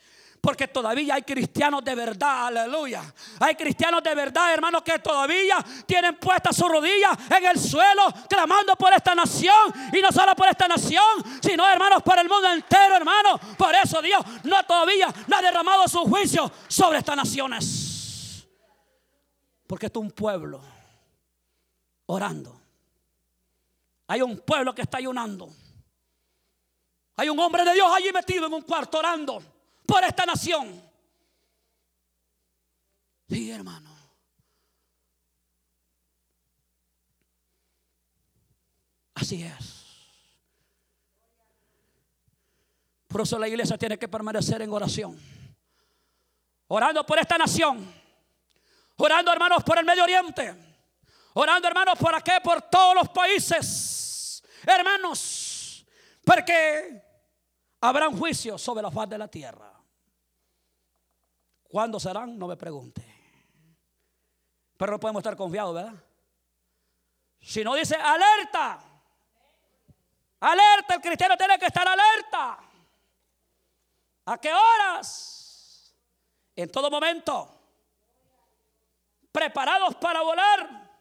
[0.42, 3.04] Porque todavía hay cristianos de verdad, aleluya.
[3.40, 8.76] Hay cristianos de verdad, hermanos, que todavía tienen puestas sus rodillas en el suelo, clamando
[8.76, 9.72] por esta nación.
[9.94, 13.40] Y no solo por esta nación, sino, hermanos, por el mundo entero, hermanos.
[13.56, 18.48] Por eso Dios no todavía no ha derramado su juicio sobre estas naciones.
[19.68, 20.60] Porque es un pueblo
[22.08, 22.60] orando.
[24.08, 25.54] Hay un pueblo que está ayunando.
[27.18, 30.82] Hay un hombre de Dios allí metido en un cuarto orando por esta nación.
[33.30, 33.90] Sí, hermano.
[39.14, 39.82] Así es.
[43.08, 45.20] Por eso la iglesia tiene que permanecer en oración.
[46.68, 47.94] Orando por esta nación.
[48.98, 50.56] Orando, hermanos, por el Medio Oriente.
[51.34, 54.44] Orando, hermanos, por aquí, por todos los países.
[54.66, 55.86] Hermanos,
[56.24, 57.02] porque
[57.82, 59.71] habrá un juicio sobre la faz de la tierra.
[61.72, 62.38] ¿Cuándo serán?
[62.38, 63.02] No me pregunte.
[64.76, 65.94] Pero no podemos estar confiados, ¿verdad?
[67.40, 68.84] Si no dice alerta,
[70.42, 72.60] alerta, el cristiano tiene que estar alerta.
[74.26, 75.96] ¿A qué horas?
[76.58, 77.58] En todo momento.
[79.32, 80.92] Preparados para volar.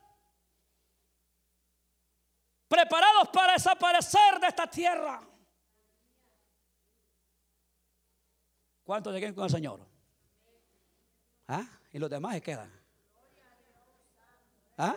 [2.69, 5.21] Preparados para desaparecer de esta tierra.
[8.85, 9.90] ¿Cuántos lleguen con el Señor?
[11.53, 11.67] ¿Ah?
[11.93, 12.73] Y los demás se quedan.
[14.79, 14.95] ¿Ah?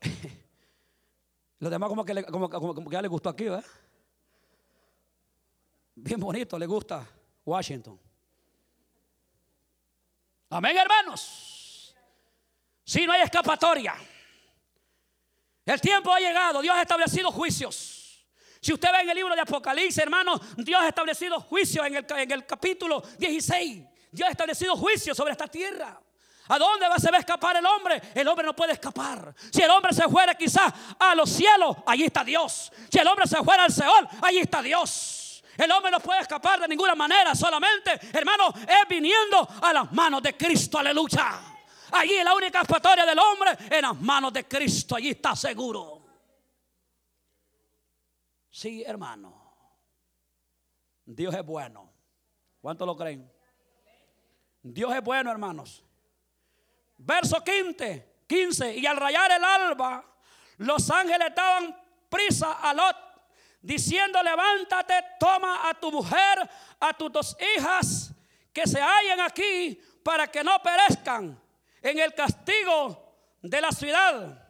[1.58, 3.64] los demás como que, como, que ya les gustó aquí, ¿verdad?
[5.96, 7.04] Bien bonito, le gusta
[7.44, 7.98] Washington.
[10.50, 11.92] Amén, hermanos.
[12.84, 13.96] Si no hay escapatoria.
[15.66, 16.62] El tiempo ha llegado.
[16.62, 18.24] Dios ha establecido juicios.
[18.60, 22.06] Si usted ve en el libro de Apocalipsis, hermanos, Dios ha establecido juicios en el,
[22.08, 23.89] en el capítulo 16.
[24.10, 26.00] Dios ha establecido juicio sobre esta tierra.
[26.48, 28.02] ¿A dónde va, se va a escapar el hombre?
[28.12, 29.32] El hombre no puede escapar.
[29.52, 32.72] Si el hombre se fuera quizás a los cielos, allí está Dios.
[32.90, 35.44] Si el hombre se fuera al Seol, allí está Dios.
[35.56, 40.22] El hombre no puede escapar de ninguna manera, solamente, hermano, es viniendo a las manos
[40.22, 41.40] de Cristo, aleluya.
[41.92, 46.02] Allí la única escapatoria del hombre en las manos de Cristo, allí está seguro.
[48.50, 49.54] Sí, hermano.
[51.04, 51.92] Dios es bueno.
[52.60, 53.30] ¿Cuánto lo creen?
[54.62, 55.84] Dios es bueno, hermanos.
[56.96, 58.76] Verso 15, 15.
[58.76, 60.04] Y al rayar el alba,
[60.58, 61.76] los ángeles daban
[62.08, 62.96] prisa a Lot,
[63.62, 66.48] diciendo, levántate, toma a tu mujer,
[66.78, 68.12] a tus dos hijas,
[68.52, 71.40] que se hallen aquí, para que no perezcan
[71.80, 74.46] en el castigo de la ciudad.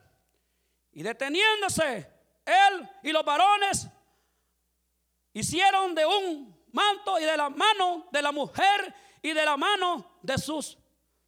[0.92, 2.10] Y deteniéndose,
[2.44, 3.86] él y los varones
[5.32, 10.18] hicieron de un manto y de la mano de la mujer y de la mano
[10.22, 10.78] de sus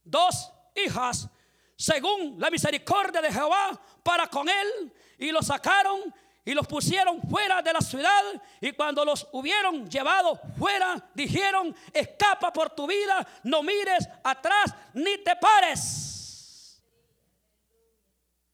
[0.04, 1.28] dos hijas,
[1.76, 6.14] según la misericordia de Jehová para con él, y los sacaron
[6.44, 8.22] y los pusieron fuera de la ciudad.
[8.60, 15.18] Y cuando los hubieron llevado fuera, dijeron, escapa por tu vida, no mires atrás ni
[15.18, 16.82] te pares.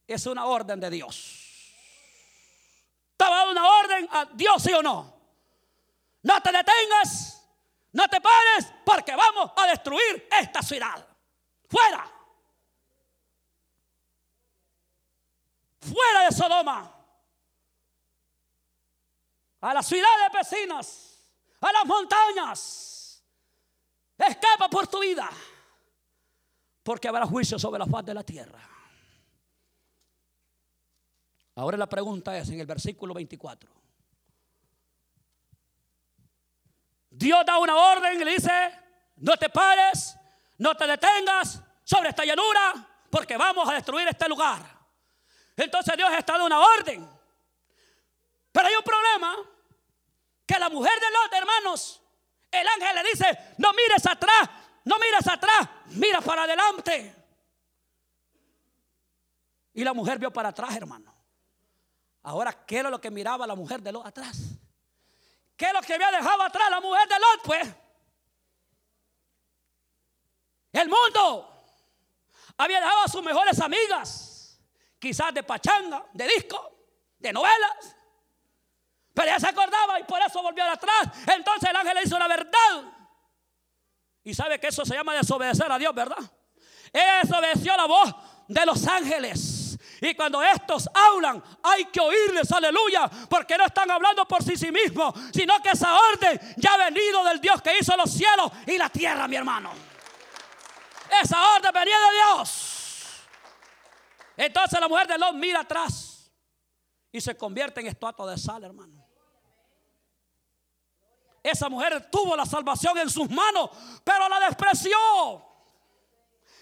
[0.07, 1.45] Es una orden de Dios.
[3.11, 5.13] Estaba una orden a Dios, sí o no.
[6.21, 7.38] No te detengas
[7.91, 11.05] no te pares porque vamos a destruir esta ciudad.
[11.67, 12.11] Fuera.
[15.79, 16.95] Fuera de Sodoma.
[19.61, 21.17] a las ciudades vecinas,
[21.61, 23.23] a las montañas.
[24.17, 25.29] Escapa por tu vida,
[26.83, 28.59] porque habrá juicio sobre la faz de la tierra.
[31.55, 33.78] Ahora la pregunta es en el versículo 24.
[37.19, 38.49] Dios da una orden y le dice,
[39.17, 40.15] no te pares,
[40.57, 42.73] no te detengas sobre esta llanura,
[43.11, 44.61] porque vamos a destruir este lugar.
[45.57, 47.05] Entonces Dios está dando una orden.
[48.53, 49.35] Pero hay un problema,
[50.45, 52.01] que la mujer de los hermanos,
[52.51, 54.49] el ángel le dice, no mires atrás,
[54.85, 57.15] no mires atrás, mira para adelante.
[59.73, 61.13] Y la mujer vio para atrás, hermano.
[62.23, 64.58] Ahora, ¿qué era lo que miraba la mujer de los atrás?
[65.59, 67.41] ¿Qué es lo que había dejado atrás la mujer de Lot?
[67.43, 67.67] Pues
[70.71, 71.53] el mundo
[72.55, 74.57] había dejado a sus mejores amigas,
[74.97, 76.77] quizás de pachanga, de disco,
[77.17, 77.93] de novelas.
[79.13, 81.09] Pero ella se acordaba y por eso volvió atrás.
[81.27, 82.93] Entonces el ángel le hizo la verdad.
[84.23, 86.19] Y sabe que eso se llama desobedecer a Dios, ¿verdad?
[86.93, 88.15] Ella desobedeció la voz
[88.47, 89.58] de los ángeles.
[90.01, 94.71] Y cuando estos hablan, hay que oírles, aleluya, porque no están hablando por sí, sí
[94.71, 98.77] mismos, sino que esa orden ya ha venido del Dios que hizo los cielos y
[98.77, 99.71] la tierra, mi hermano.
[101.21, 102.79] Esa orden venía de Dios.
[104.37, 106.31] Entonces la mujer de Lot mira atrás
[107.11, 109.05] y se convierte en estatua de sal, hermano.
[111.43, 113.69] Esa mujer tuvo la salvación en sus manos,
[114.03, 114.97] pero la despreció.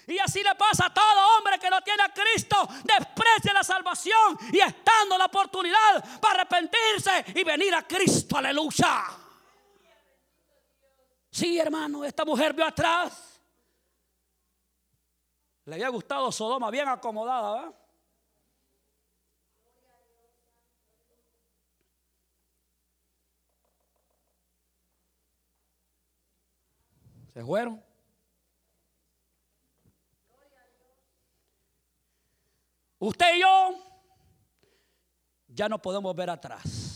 [0.08, 4.38] Y así le pasa a todo hombre que no tiene a Cristo, desprecia la salvación
[4.50, 9.04] y estando la oportunidad para arrepentirse y venir a Cristo, aleluya.
[11.30, 13.38] Sí, hermano, esta mujer vio atrás.
[15.66, 17.74] Le había gustado Sodoma, bien acomodada, ¿verdad?
[27.34, 27.87] Se fueron.
[32.98, 33.74] Usted y yo
[35.46, 36.88] ya no podemos ver atrás.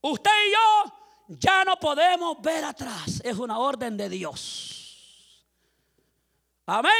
[0.00, 3.22] Usted y yo ya no podemos ver atrás.
[3.24, 5.46] Es una orden de Dios.
[6.66, 6.92] Amén.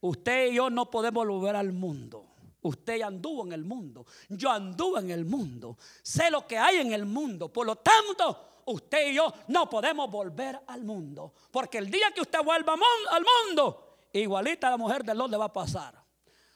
[0.00, 2.26] Usted y yo no podemos volver al mundo.
[2.62, 4.06] Usted anduvo en el mundo.
[4.28, 5.76] Yo anduve en el mundo.
[6.02, 7.52] Sé lo que hay en el mundo.
[7.52, 11.32] Por lo tanto, usted y yo no podemos volver al mundo.
[11.50, 12.74] Porque el día que usted vuelva
[13.10, 16.02] al mundo, igualita la mujer de Lot le va a pasar.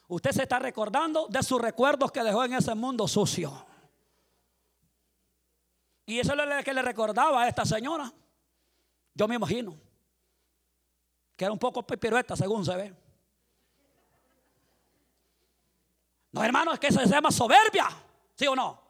[0.08, 3.66] Usted se está recordando de sus recuerdos que dejó en ese mundo sucio.
[6.06, 8.10] Y eso es lo que le recordaba a esta señora.
[9.12, 9.78] Yo me imagino
[11.36, 12.94] que era un poco pirueta según se ve.
[16.32, 17.88] No, hermano, es que eso se llama soberbia,
[18.34, 18.82] ¿sí o no?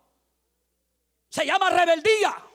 [1.29, 2.48] Se llama rebeldía.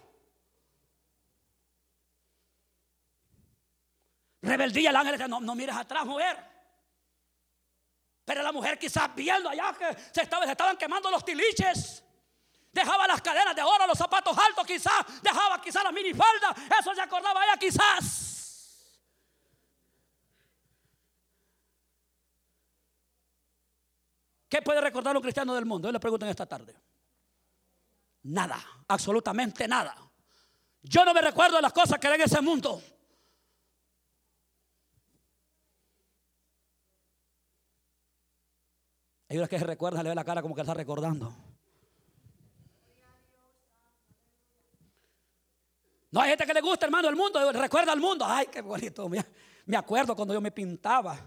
[4.44, 6.38] Rebeldía, el ángel dice, no, no mires atrás, mujer.
[8.26, 12.04] Pero la mujer quizás viendo allá que se, estaban quemando los tiliches.
[12.74, 15.22] Dejaba las cadenas de oro, los zapatos altos quizás.
[15.22, 16.54] Dejaba quizás la minifalda.
[16.78, 19.00] Eso se acordaba ella quizás.
[24.50, 25.88] ¿Qué puede recordar un cristiano del mundo?
[25.88, 26.76] Yo le preguntan esta tarde.
[28.24, 29.96] Nada, absolutamente nada.
[30.82, 32.82] Yo no me recuerdo de las cosas que hay en ese mundo.
[39.34, 41.34] Hay unas que se recuerdan, le ve la cara como que está recordando.
[46.12, 47.52] No hay gente que le gusta, hermano, el mundo.
[47.52, 48.26] Recuerda al mundo.
[48.28, 49.10] Ay, qué bonito.
[49.66, 51.18] Me acuerdo cuando yo me pintaba.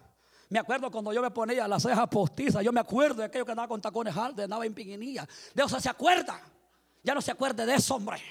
[0.51, 2.63] Me acuerdo cuando yo me ponía las cejas postizas.
[2.63, 5.27] Yo me acuerdo de aquello que andaba con tacones altos, andaba en piquinilla.
[5.53, 6.41] Eso se acuerda.
[7.03, 8.23] Ya no se acuerde de eso, hombre.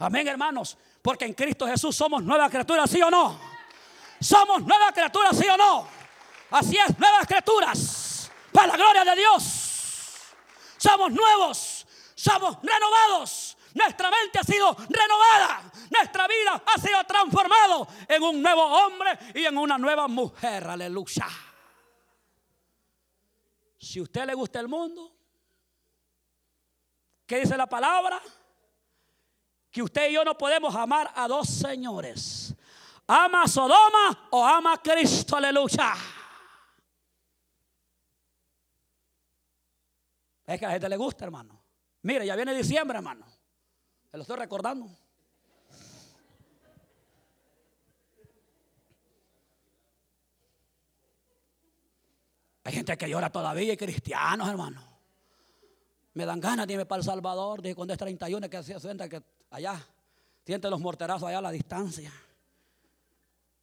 [0.00, 0.76] Amén, hermanos.
[1.00, 3.38] Porque en Cristo Jesús somos nuevas criaturas, ¿sí o no?
[4.20, 5.86] Somos nuevas criaturas, ¿sí o no?
[6.50, 8.07] Así es, nuevas criaturas
[8.58, 10.34] para la gloria de Dios.
[10.78, 11.86] Somos nuevos,
[12.16, 13.56] somos renovados.
[13.72, 15.70] Nuestra mente ha sido renovada.
[15.90, 20.66] Nuestra vida ha sido transformado en un nuevo hombre y en una nueva mujer.
[20.66, 21.28] Aleluya.
[23.78, 25.12] Si a usted le gusta el mundo,
[27.28, 28.20] ¿qué dice la palabra?
[29.70, 32.52] Que usted y yo no podemos amar a dos señores.
[33.06, 35.36] Ama a Sodoma o ama Cristo.
[35.36, 35.94] Aleluya.
[40.48, 41.62] Es que a la gente le gusta, hermano.
[42.02, 43.26] Mire, ya viene diciembre, hermano.
[44.10, 44.88] Se lo estoy recordando.
[52.64, 54.82] Hay gente que llora todavía y cristianos, hermano.
[56.14, 57.60] Me dan ganas de irme para El Salvador.
[57.60, 59.86] Dije cuando es 31 que hacía que allá
[60.46, 62.10] siente los morterazos allá a la distancia.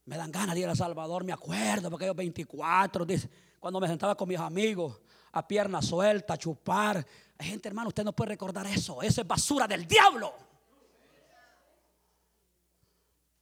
[0.06, 3.28] Me dan ganas de ir a El Salvador, me acuerdo, porque yo 24, dice,
[3.60, 5.02] cuando me sentaba con mis amigos,
[5.36, 7.06] a pierna suelta, chupar.
[7.38, 9.02] Hay gente, hermano, usted no puede recordar eso.
[9.02, 10.34] Eso es basura del diablo.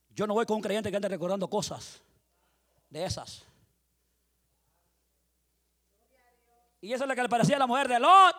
[0.10, 2.02] Yo no voy con un creyente que ande recordando cosas
[2.90, 3.44] de esas.
[6.82, 8.36] Y eso es lo que le parecía a la mujer de Lot.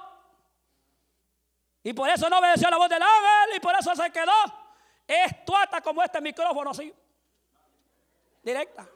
[1.84, 4.32] Y por eso no obedeció la voz del ángel y por eso se quedó
[5.06, 6.92] estuata como este micrófono así.
[8.42, 8.88] Directa.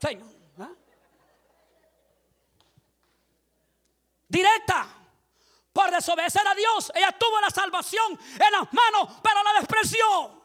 [0.00, 0.26] Señor.
[0.58, 0.70] ¿ah?
[4.28, 4.86] Directa.
[5.72, 10.42] Por desobedecer a Dios, ella tuvo la salvación en las manos, pero la despreció.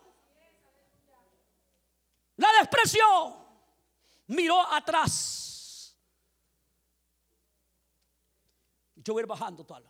[2.35, 3.37] La despreció.
[4.27, 5.95] Miró atrás.
[8.95, 9.81] Yo voy a ir bajando toda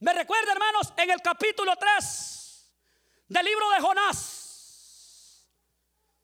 [0.00, 2.72] Me recuerda, hermanos, en el capítulo 3
[3.28, 5.46] del libro de Jonás.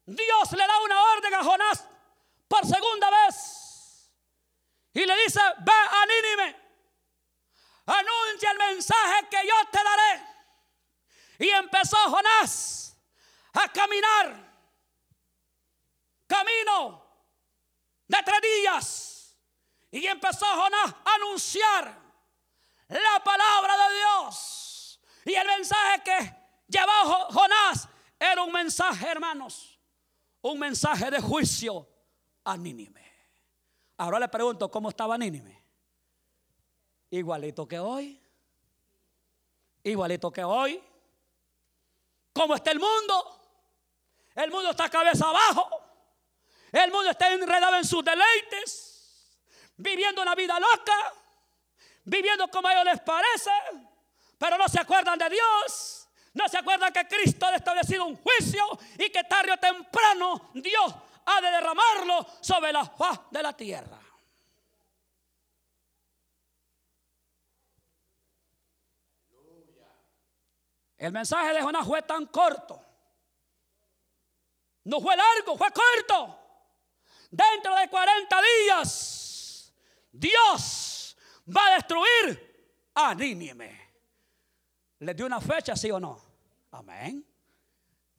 [0.04, 1.84] Dios le da una orden a Jonás
[2.48, 3.61] por segunda vez.
[4.94, 6.56] Y le dice, ve a Nínive,
[7.86, 10.26] anuncia el mensaje que yo te daré.
[11.38, 12.96] Y empezó Jonás
[13.54, 14.52] a caminar
[16.26, 17.04] camino
[18.06, 19.38] de tres días.
[19.90, 21.98] Y empezó Jonás a anunciar
[22.88, 25.00] la palabra de Dios.
[25.24, 26.36] Y el mensaje que
[26.68, 27.88] llevaba Jonás
[28.18, 29.78] era un mensaje, hermanos,
[30.40, 31.88] un mensaje de juicio
[32.44, 33.01] a Nínive.
[34.02, 35.62] Ahora le pregunto, ¿cómo estaba Nínive?
[37.10, 38.20] Igualito que hoy.
[39.84, 40.82] Igualito que hoy.
[42.32, 43.40] ¿Cómo está el mundo?
[44.34, 45.70] El mundo está cabeza abajo.
[46.72, 49.38] El mundo está enredado en sus deleites,
[49.76, 51.14] viviendo una vida loca,
[52.02, 53.52] viviendo como a ellos les parece,
[54.36, 56.08] pero no se acuerdan de Dios.
[56.34, 58.64] No se acuerdan que Cristo ha establecido un juicio
[58.98, 60.92] y que tarde o temprano Dios
[61.26, 64.00] ha de derramarlo sobre la faz de la tierra.
[71.02, 72.80] El mensaje de Jonás fue tan corto.
[74.84, 76.38] No fue largo, fue corto.
[77.28, 79.72] Dentro de 40 días,
[80.12, 81.16] Dios
[81.48, 83.82] va a destruir a Nínive.
[85.00, 86.20] ¿Le dio una fecha, sí o no?
[86.70, 87.26] Amén.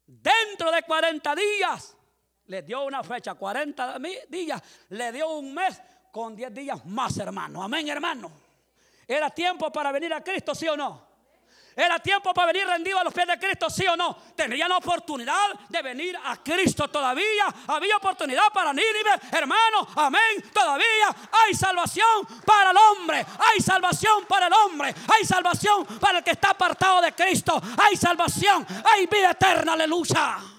[0.06, 1.96] Dentro de 40 días,
[2.48, 3.98] le dio una fecha, 40
[4.30, 5.82] días, le dio un mes
[6.12, 7.64] con 10 días más, hermano.
[7.64, 8.32] Amén, hermano.
[9.08, 11.14] Era tiempo para venir a Cristo, sí o no.
[11.76, 14.16] ¿Era tiempo para venir rendido a los pies de Cristo, sí o no?
[14.36, 17.48] ¿Tendrían la oportunidad de venir a Cristo todavía?
[17.68, 20.44] Había oportunidad para Nínive, hermano, amén.
[20.54, 26.24] Todavía hay salvación para el hombre, hay salvación para el hombre, hay salvación para el
[26.24, 30.53] que está apartado de Cristo, hay salvación, hay vida eterna, aleluya.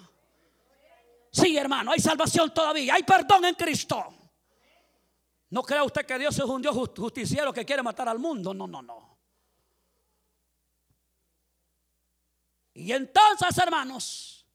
[1.45, 4.15] Sí, hermano, hay salvación todavía, hay perdón en Cristo.
[5.51, 8.67] No crea usted que Dios es un Dios justiciero que quiere matar al mundo, no,
[8.67, 9.19] no, no.
[12.73, 14.47] Y entonces, hermanos,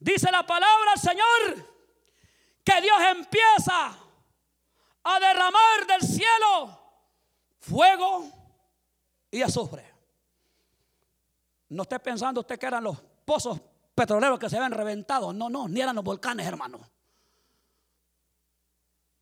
[0.00, 1.72] dice la palabra del Señor
[2.64, 3.96] que Dios empieza
[5.04, 6.76] a derramar del cielo
[7.60, 8.32] fuego
[9.30, 9.94] y azufre.
[11.68, 13.60] No esté pensando usted que eran los pozos
[14.00, 15.30] petroleros que se habían reventado.
[15.30, 16.80] No, no, ni eran los volcanes, hermano.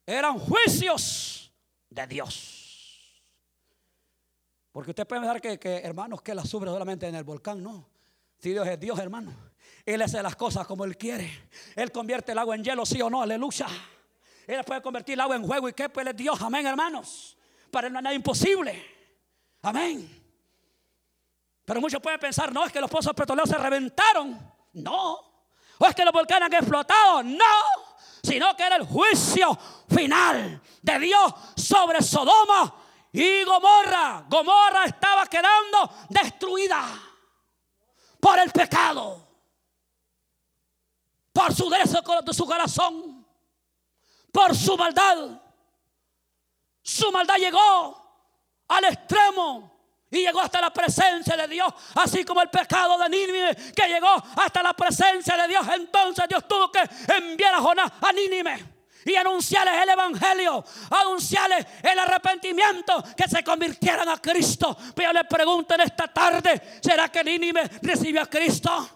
[0.06, 1.52] Eran juicios
[1.90, 3.20] de Dios.
[4.70, 7.88] Porque usted puede pensar que, que hermanos, que la azufre solamente en el volcán, no.
[8.38, 9.34] Si Dios es Dios, hermano.
[9.84, 11.48] Él hace las cosas como Él quiere.
[11.74, 13.66] Él convierte el agua en hielo, sí o no, aleluya.
[14.46, 17.36] Él puede convertir el agua en juego y que Él es Dios, amén, hermanos.
[17.72, 18.80] Para Él no hay nada imposible.
[19.62, 20.08] Amén.
[21.64, 24.57] Pero muchos pueden pensar, no, es que los pozos petroleros se reventaron.
[24.78, 25.18] No.
[25.78, 27.22] O es que los volcanes han explotado.
[27.22, 27.44] No.
[28.22, 29.56] Sino que era el juicio
[29.88, 32.74] final de Dios sobre Sodoma
[33.12, 34.24] y Gomorra.
[34.28, 36.84] Gomorra estaba quedando destruida
[38.20, 39.24] por el pecado,
[41.32, 43.26] por su de su corazón,
[44.32, 45.40] por su maldad.
[46.82, 48.02] Su maldad llegó
[48.68, 49.77] al extremo
[50.10, 54.14] y llegó hasta la presencia de Dios, así como el pecado de Nínive que llegó
[54.36, 55.66] hasta la presencia de Dios.
[55.74, 56.80] Entonces Dios tuvo que
[57.12, 64.08] enviar a Jonás a Nínive y anunciarles el Evangelio, anunciarles el arrepentimiento, que se convirtieran
[64.08, 64.76] a Cristo.
[64.94, 68.88] Pero le pregunto en esta tarde, ¿será que Nínive recibió a Cristo?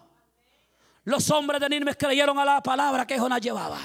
[1.05, 3.79] Los hombres de Nínive creyeron a la palabra que Jonás llevaba.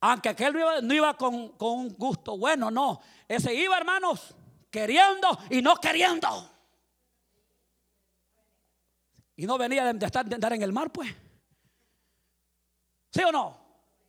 [0.00, 3.00] Aunque aquel no iba, con un gusto bueno, no.
[3.28, 4.34] Ese iba, hermanos,
[4.76, 6.50] queriendo y no queriendo.
[9.36, 11.14] Y no venía de, estar de andar en el mar, pues.
[13.10, 13.58] ¿Sí o no?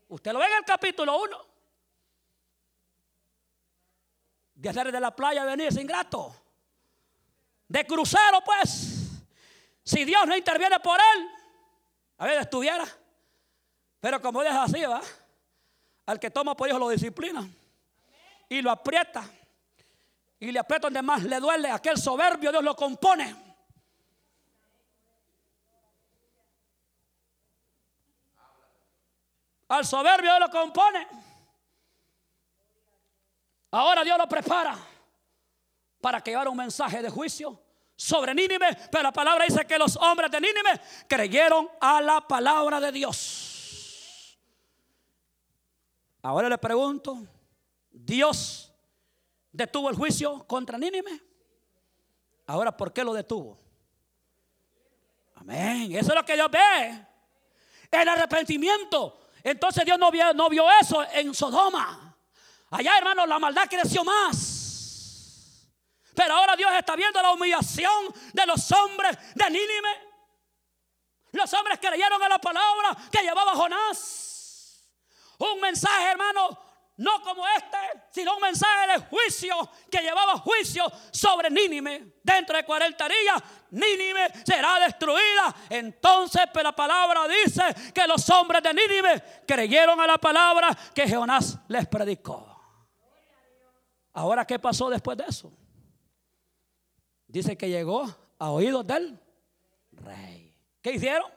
[0.09, 1.45] Usted lo ve en el capítulo 1.
[4.55, 6.35] De hacer de la playa venir sin ingrato.
[7.69, 9.21] De crucero, pues.
[9.85, 11.29] Si Dios no interviene por él,
[12.17, 12.85] a ver, estuviera.
[14.01, 15.01] Pero como es así, va.
[16.07, 17.47] Al que toma por hijo lo disciplina.
[18.49, 19.23] Y lo aprieta.
[20.39, 21.69] Y le aprieta donde más le duele.
[21.71, 23.35] Aquel soberbio Dios lo compone.
[29.69, 31.07] Al soberbio Dios lo compone.
[33.71, 34.77] Ahora Dios lo prepara
[35.99, 37.61] para que llevara un mensaje de juicio
[37.95, 42.79] sobre Nínive, pero la palabra dice que los hombres de Nínive creyeron a la palabra
[42.79, 44.37] de Dios.
[46.21, 47.25] Ahora le pregunto,
[47.89, 48.66] ¿Dios
[49.57, 51.19] detuvo el juicio contra Nínive?
[52.45, 53.57] Ahora, ¿por qué lo detuvo?
[55.35, 55.91] Amén.
[55.93, 57.05] Eso es lo que Dios ve.
[57.89, 59.19] El arrepentimiento.
[59.43, 62.15] Entonces Dios no vio, no vio eso en Sodoma.
[62.69, 65.65] Allá, hermano, la maldad creció más.
[66.13, 70.07] Pero ahora Dios está viendo la humillación de los hombres de Nínive.
[71.31, 74.91] Los hombres creyeron a la palabra que llevaba Jonás.
[75.39, 76.66] Un mensaje, hermano,
[76.97, 77.77] no como este,
[78.09, 79.55] sino un mensaje de juicio
[79.89, 82.19] que llevaba juicio sobre Nínive.
[82.23, 85.55] Dentro de 40 días, Nínive será destruida.
[85.69, 90.75] Entonces, pero pues, la palabra dice que los hombres de Nínive creyeron a la palabra
[90.93, 92.55] que Jonás les predicó.
[94.13, 95.53] Ahora, ¿qué pasó después de eso?
[97.27, 98.07] Dice que llegó
[98.39, 99.19] a oídos del
[99.91, 100.57] rey.
[100.81, 101.29] ¿Qué hicieron?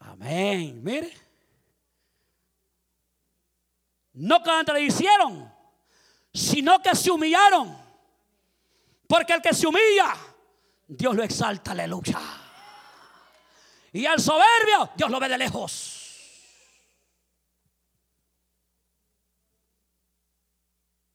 [0.00, 0.82] Amén.
[0.82, 1.27] Mire.
[4.18, 5.52] No contradicieron,
[6.32, 7.76] sino que se humillaron.
[9.06, 10.14] Porque el que se humilla,
[10.86, 12.18] Dios lo exalta, aleluya.
[13.92, 15.98] Y al soberbio, Dios lo ve de lejos.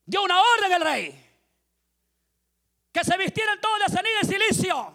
[0.06, 1.20] dio una orden el rey.
[2.92, 4.94] Que se vistieran todos de ceniza y silicio.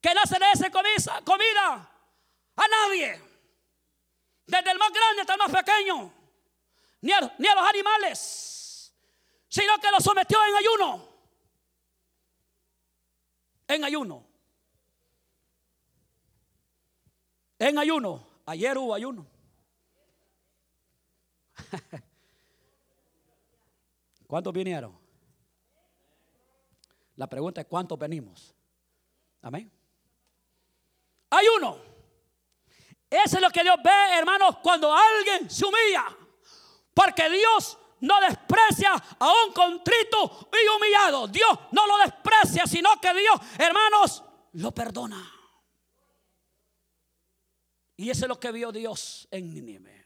[0.00, 1.90] Que no se le diese comida
[2.56, 3.20] a nadie.
[4.46, 6.19] Desde el más grande hasta el más pequeño.
[7.02, 8.94] Ni a, ni a los animales.
[9.48, 11.08] Sino que los sometió en ayuno.
[13.68, 14.26] En ayuno.
[17.58, 18.26] En ayuno.
[18.46, 19.26] Ayer hubo ayuno.
[24.26, 24.98] ¿Cuántos vinieron?
[27.16, 28.54] La pregunta es ¿cuántos venimos?
[29.42, 29.70] Amén.
[31.30, 31.76] Hay uno.
[33.10, 36.16] Eso es lo que Dios ve, hermanos, cuando alguien se humilla.
[36.94, 41.28] Porque Dios no desprecia a un contrito y humillado.
[41.28, 44.22] Dios no lo desprecia, sino que Dios, hermanos,
[44.52, 45.30] lo perdona.
[47.96, 50.00] Y eso es lo que vio Dios en Nínive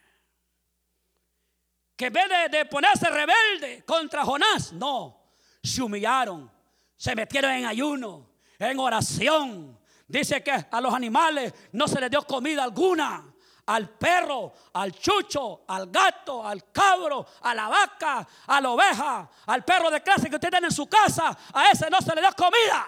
[1.96, 6.50] que en vez de, ponerse rebelde contra Jonás, no, se humillaron,
[6.96, 9.78] se metieron en ayuno, en oración.
[10.06, 13.33] Dice que a los animales no se les dio comida alguna.
[13.66, 19.64] Al perro, al chucho, al gato, al cabro, a la vaca, a la oveja, al
[19.64, 22.30] perro de clase que usted tiene en su casa, a ese no se le dio
[22.32, 22.86] comida.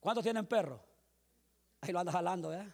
[0.00, 0.84] ¿Cuántos tienen perro?
[1.80, 2.72] Ahí lo anda jalando, ¿eh?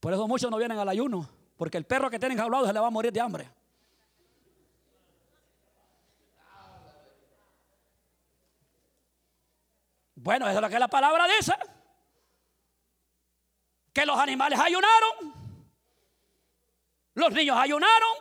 [0.00, 2.80] Por eso muchos no vienen al ayuno, porque el perro que tienen jaulado se le
[2.80, 3.61] va a morir de hambre.
[10.22, 11.52] Bueno, eso es lo que la palabra dice.
[13.92, 15.34] Que los animales ayunaron.
[17.14, 18.16] Los niños ayunaron.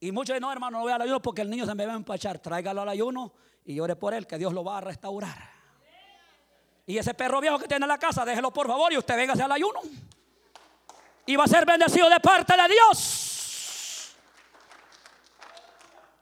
[0.00, 1.96] Y muchos no, hermano, no voy al ayuno porque el niño se me va a
[1.96, 2.38] empachar.
[2.38, 3.32] Tráigalo al ayuno
[3.64, 5.50] y ore por él, que Dios lo va a restaurar.
[6.86, 9.32] Y ese perro viejo que tiene en la casa, déjelo por favor y usted venga
[9.32, 9.80] al ayuno
[11.24, 14.14] y va a ser bendecido de parte de Dios.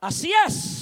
[0.01, 0.82] Así es.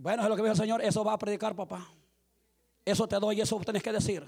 [0.00, 0.82] Bueno, es lo que dijo el Señor.
[0.82, 1.86] Eso va a predicar, papá.
[2.86, 4.26] Eso te doy, eso tienes que decir.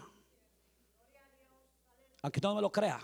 [2.20, 3.02] Aunque no me lo creas.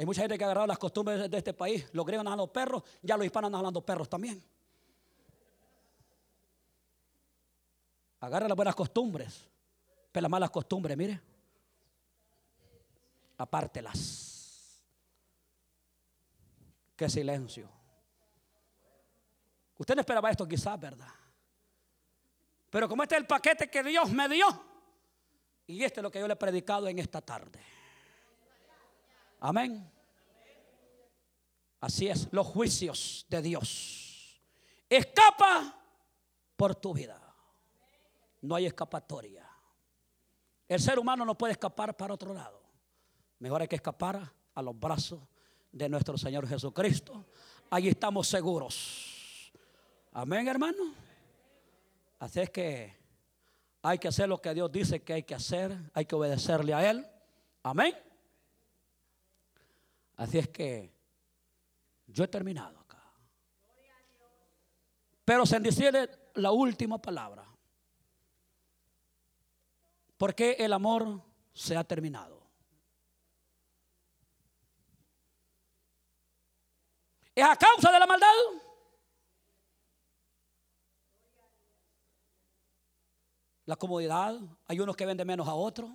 [0.00, 1.88] Hay mucha gente que ha agarrado las costumbres de este país.
[1.92, 4.42] Los griegos andan hablando perros, ya los hispanos andan hablando perros también.
[8.18, 9.48] Agarra las buenas costumbres,
[10.10, 11.20] pero las malas costumbres, mire.
[13.36, 14.27] apártelas.
[16.98, 17.70] Qué silencio.
[19.76, 21.14] Usted no esperaba esto quizás, ¿verdad?
[22.68, 24.46] Pero como este es el paquete que Dios me dio,
[25.68, 27.60] y este es lo que yo le he predicado en esta tarde.
[29.38, 29.88] Amén.
[31.80, 34.42] Así es, los juicios de Dios.
[34.90, 35.80] Escapa
[36.56, 37.22] por tu vida.
[38.40, 39.48] No hay escapatoria.
[40.66, 42.60] El ser humano no puede escapar para otro lado.
[43.38, 45.20] Mejor hay que escapar a los brazos
[45.72, 47.24] de nuestro Señor Jesucristo.
[47.70, 49.52] Allí estamos seguros.
[50.12, 50.94] Amén, hermano.
[52.18, 52.96] Así es que
[53.82, 55.76] hay que hacer lo que Dios dice que hay que hacer.
[55.94, 57.06] Hay que obedecerle a Él.
[57.62, 57.94] Amén.
[60.16, 60.92] Así es que
[62.06, 63.02] yo he terminado acá.
[65.24, 67.44] Pero se decirle la última palabra.
[70.16, 72.37] Porque el amor se ha terminado.
[77.38, 78.26] ¿Es a causa de la maldad?
[83.64, 84.40] La comodidad.
[84.66, 85.88] Hay unos que venden menos a otros.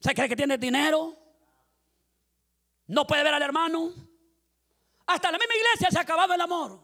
[0.00, 1.16] ¿Se cree que tiene dinero?
[2.88, 3.92] No puede ver al hermano.
[5.06, 6.80] Hasta la misma iglesia se ha acabado el amor.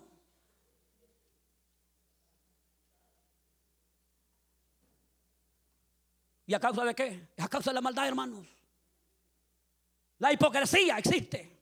[6.47, 7.31] ¿Y a causa de qué?
[7.37, 8.60] Es a causa de la maldad, hermanos.
[10.21, 11.59] La hipocresía existe.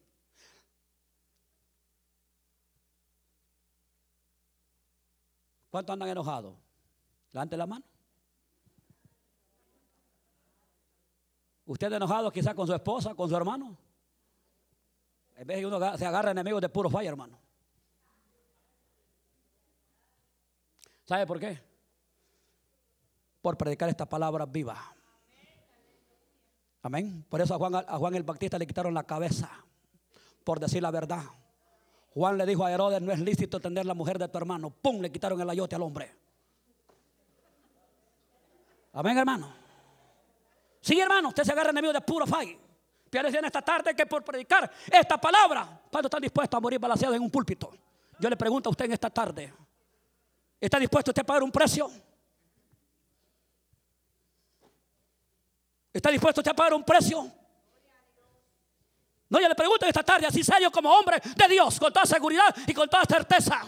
[5.71, 6.57] ¿Cuántos andan enojados?
[7.33, 7.85] Levante la mano.
[11.67, 13.79] ¿Usted enojado quizás con su esposa, con su hermano?
[15.37, 17.39] En vez de uno se agarra enemigos de puro falla, hermano.
[21.05, 21.63] ¿Sabe por qué?
[23.41, 24.98] Por predicar esta palabra viva.
[26.89, 27.23] Amén.
[27.29, 29.51] Por eso a Juan, el Bautista le quitaron la cabeza.
[30.43, 31.23] Por decir la verdad.
[32.15, 34.71] Juan le dijo a Herodes, no es lícito tener la mujer de tu hermano.
[34.71, 35.03] ¡Pum!
[35.03, 36.11] Le quitaron el ayote al hombre.
[38.95, 39.53] Amén, hermano.
[40.81, 42.57] Sí, hermano, usted se agarra enemigo de puro fallo.
[43.11, 47.17] Pero en esta tarde que por predicar esta palabra, ¿cuánto están dispuestos a morir balanceados
[47.17, 47.71] en un púlpito?
[48.19, 49.53] Yo le pregunto a usted en esta tarde,
[50.59, 51.91] ¿está dispuesto usted a pagar un precio?
[55.93, 57.31] ¿Está dispuesto usted a pagar un precio?
[59.31, 62.55] No, yo le pregunto esta tarde, así serio como hombre de Dios, con toda seguridad
[62.67, 63.63] y con toda certeza.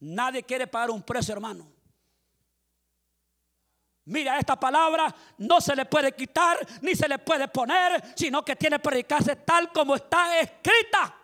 [0.00, 1.72] Nadie quiere pagar un precio, hermano.
[4.04, 8.56] Mira, esta palabra no se le puede quitar ni se le puede poner, sino que
[8.56, 11.14] tiene que predicarse tal como está escrita.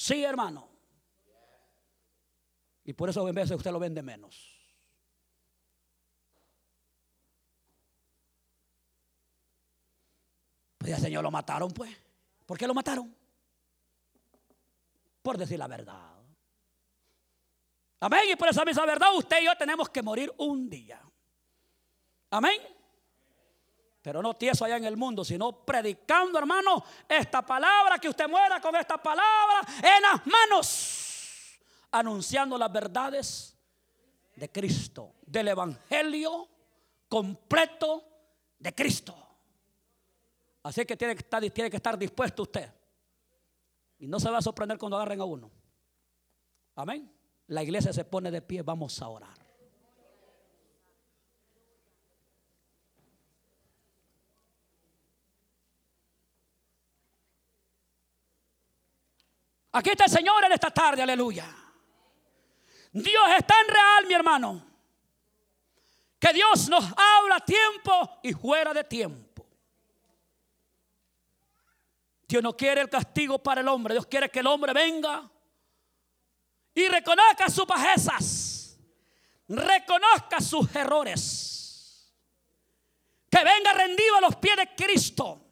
[0.00, 0.66] Sí, hermano.
[2.84, 4.58] Y por eso en de usted lo vende menos.
[10.78, 11.94] Pues ya Señor lo mataron, pues.
[12.46, 13.14] ¿Por qué lo mataron?
[15.20, 16.14] por decir la verdad.
[18.00, 18.22] Amén.
[18.32, 20.98] Y por esa misma verdad usted y yo tenemos que morir un día.
[22.30, 22.58] Amén.
[24.02, 28.60] Pero no tieso allá en el mundo, sino predicando, hermano, esta palabra, que usted muera
[28.60, 33.56] con esta palabra en las manos, anunciando las verdades
[34.36, 36.48] de Cristo, del Evangelio
[37.08, 38.04] completo
[38.58, 39.14] de Cristo.
[40.62, 42.70] Así que tiene que estar, tiene que estar dispuesto usted
[43.98, 45.50] y no se va a sorprender cuando agarren a uno.
[46.74, 47.12] Amén.
[47.48, 49.49] La iglesia se pone de pie, vamos a orar.
[59.72, 61.46] Aquí está el Señor en esta tarde, aleluya.
[62.92, 64.66] Dios es tan real, mi hermano,
[66.18, 69.46] que Dios nos habla a tiempo y fuera de tiempo.
[72.26, 73.94] Dios no quiere el castigo para el hombre.
[73.94, 75.28] Dios quiere que el hombre venga
[76.74, 78.78] y reconozca sus bajezas.
[79.48, 82.12] Reconozca sus errores.
[83.28, 85.44] Que venga rendido a los pies de Cristo.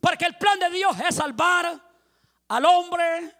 [0.00, 1.89] Porque el plan de Dios es salvar
[2.50, 3.36] al hombre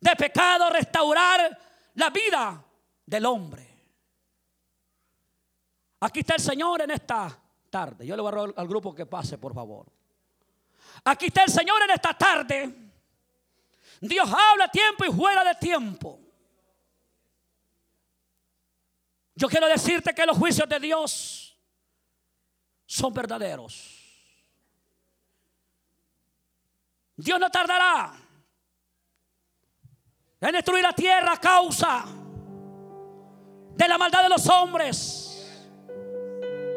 [0.00, 1.58] de pecado, restaurar
[1.94, 2.64] la vida
[3.06, 3.66] del hombre.
[6.00, 7.40] Aquí está el Señor en esta
[7.70, 8.06] tarde.
[8.06, 9.86] Yo le voy a robar al grupo que pase, por favor.
[11.04, 12.74] Aquí está el Señor en esta tarde.
[14.00, 16.20] Dios habla a tiempo y fuera de tiempo.
[19.36, 21.56] Yo quiero decirte que los juicios de Dios
[22.86, 23.94] son verdaderos.
[27.14, 28.27] Dios no tardará
[30.40, 32.04] en destruir la tierra a causa
[33.74, 35.24] de la maldad de los hombres.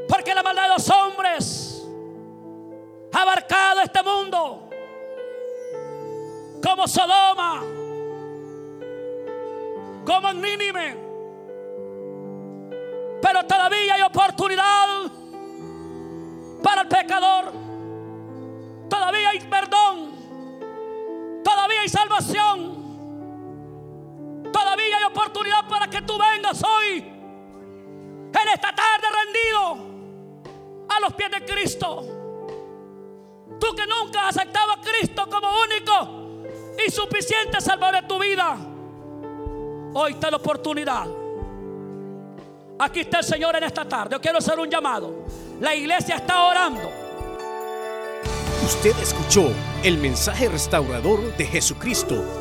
[0.08, 1.88] Porque la maldad de los hombres
[3.14, 4.70] ha abarcado este mundo
[6.64, 7.62] como Sodoma,
[10.06, 10.98] como Nínive.
[13.22, 14.88] Pero todavía hay oportunidad
[16.64, 17.52] para el pecador.
[18.90, 20.12] Todavía hay perdón.
[21.44, 22.81] Todavía hay salvación.
[24.52, 29.92] Todavía hay oportunidad para que tú vengas hoy, en esta tarde rendido
[30.90, 32.04] a los pies de Cristo.
[33.60, 36.44] Tú que nunca has aceptado a Cristo como único
[36.86, 38.58] y suficiente salvador de tu vida.
[39.94, 41.08] Hoy está la oportunidad.
[42.80, 44.16] Aquí está el Señor en esta tarde.
[44.16, 45.26] Yo quiero hacer un llamado.
[45.60, 46.92] La iglesia está orando.
[48.66, 49.52] Usted escuchó
[49.84, 52.41] el mensaje restaurador de Jesucristo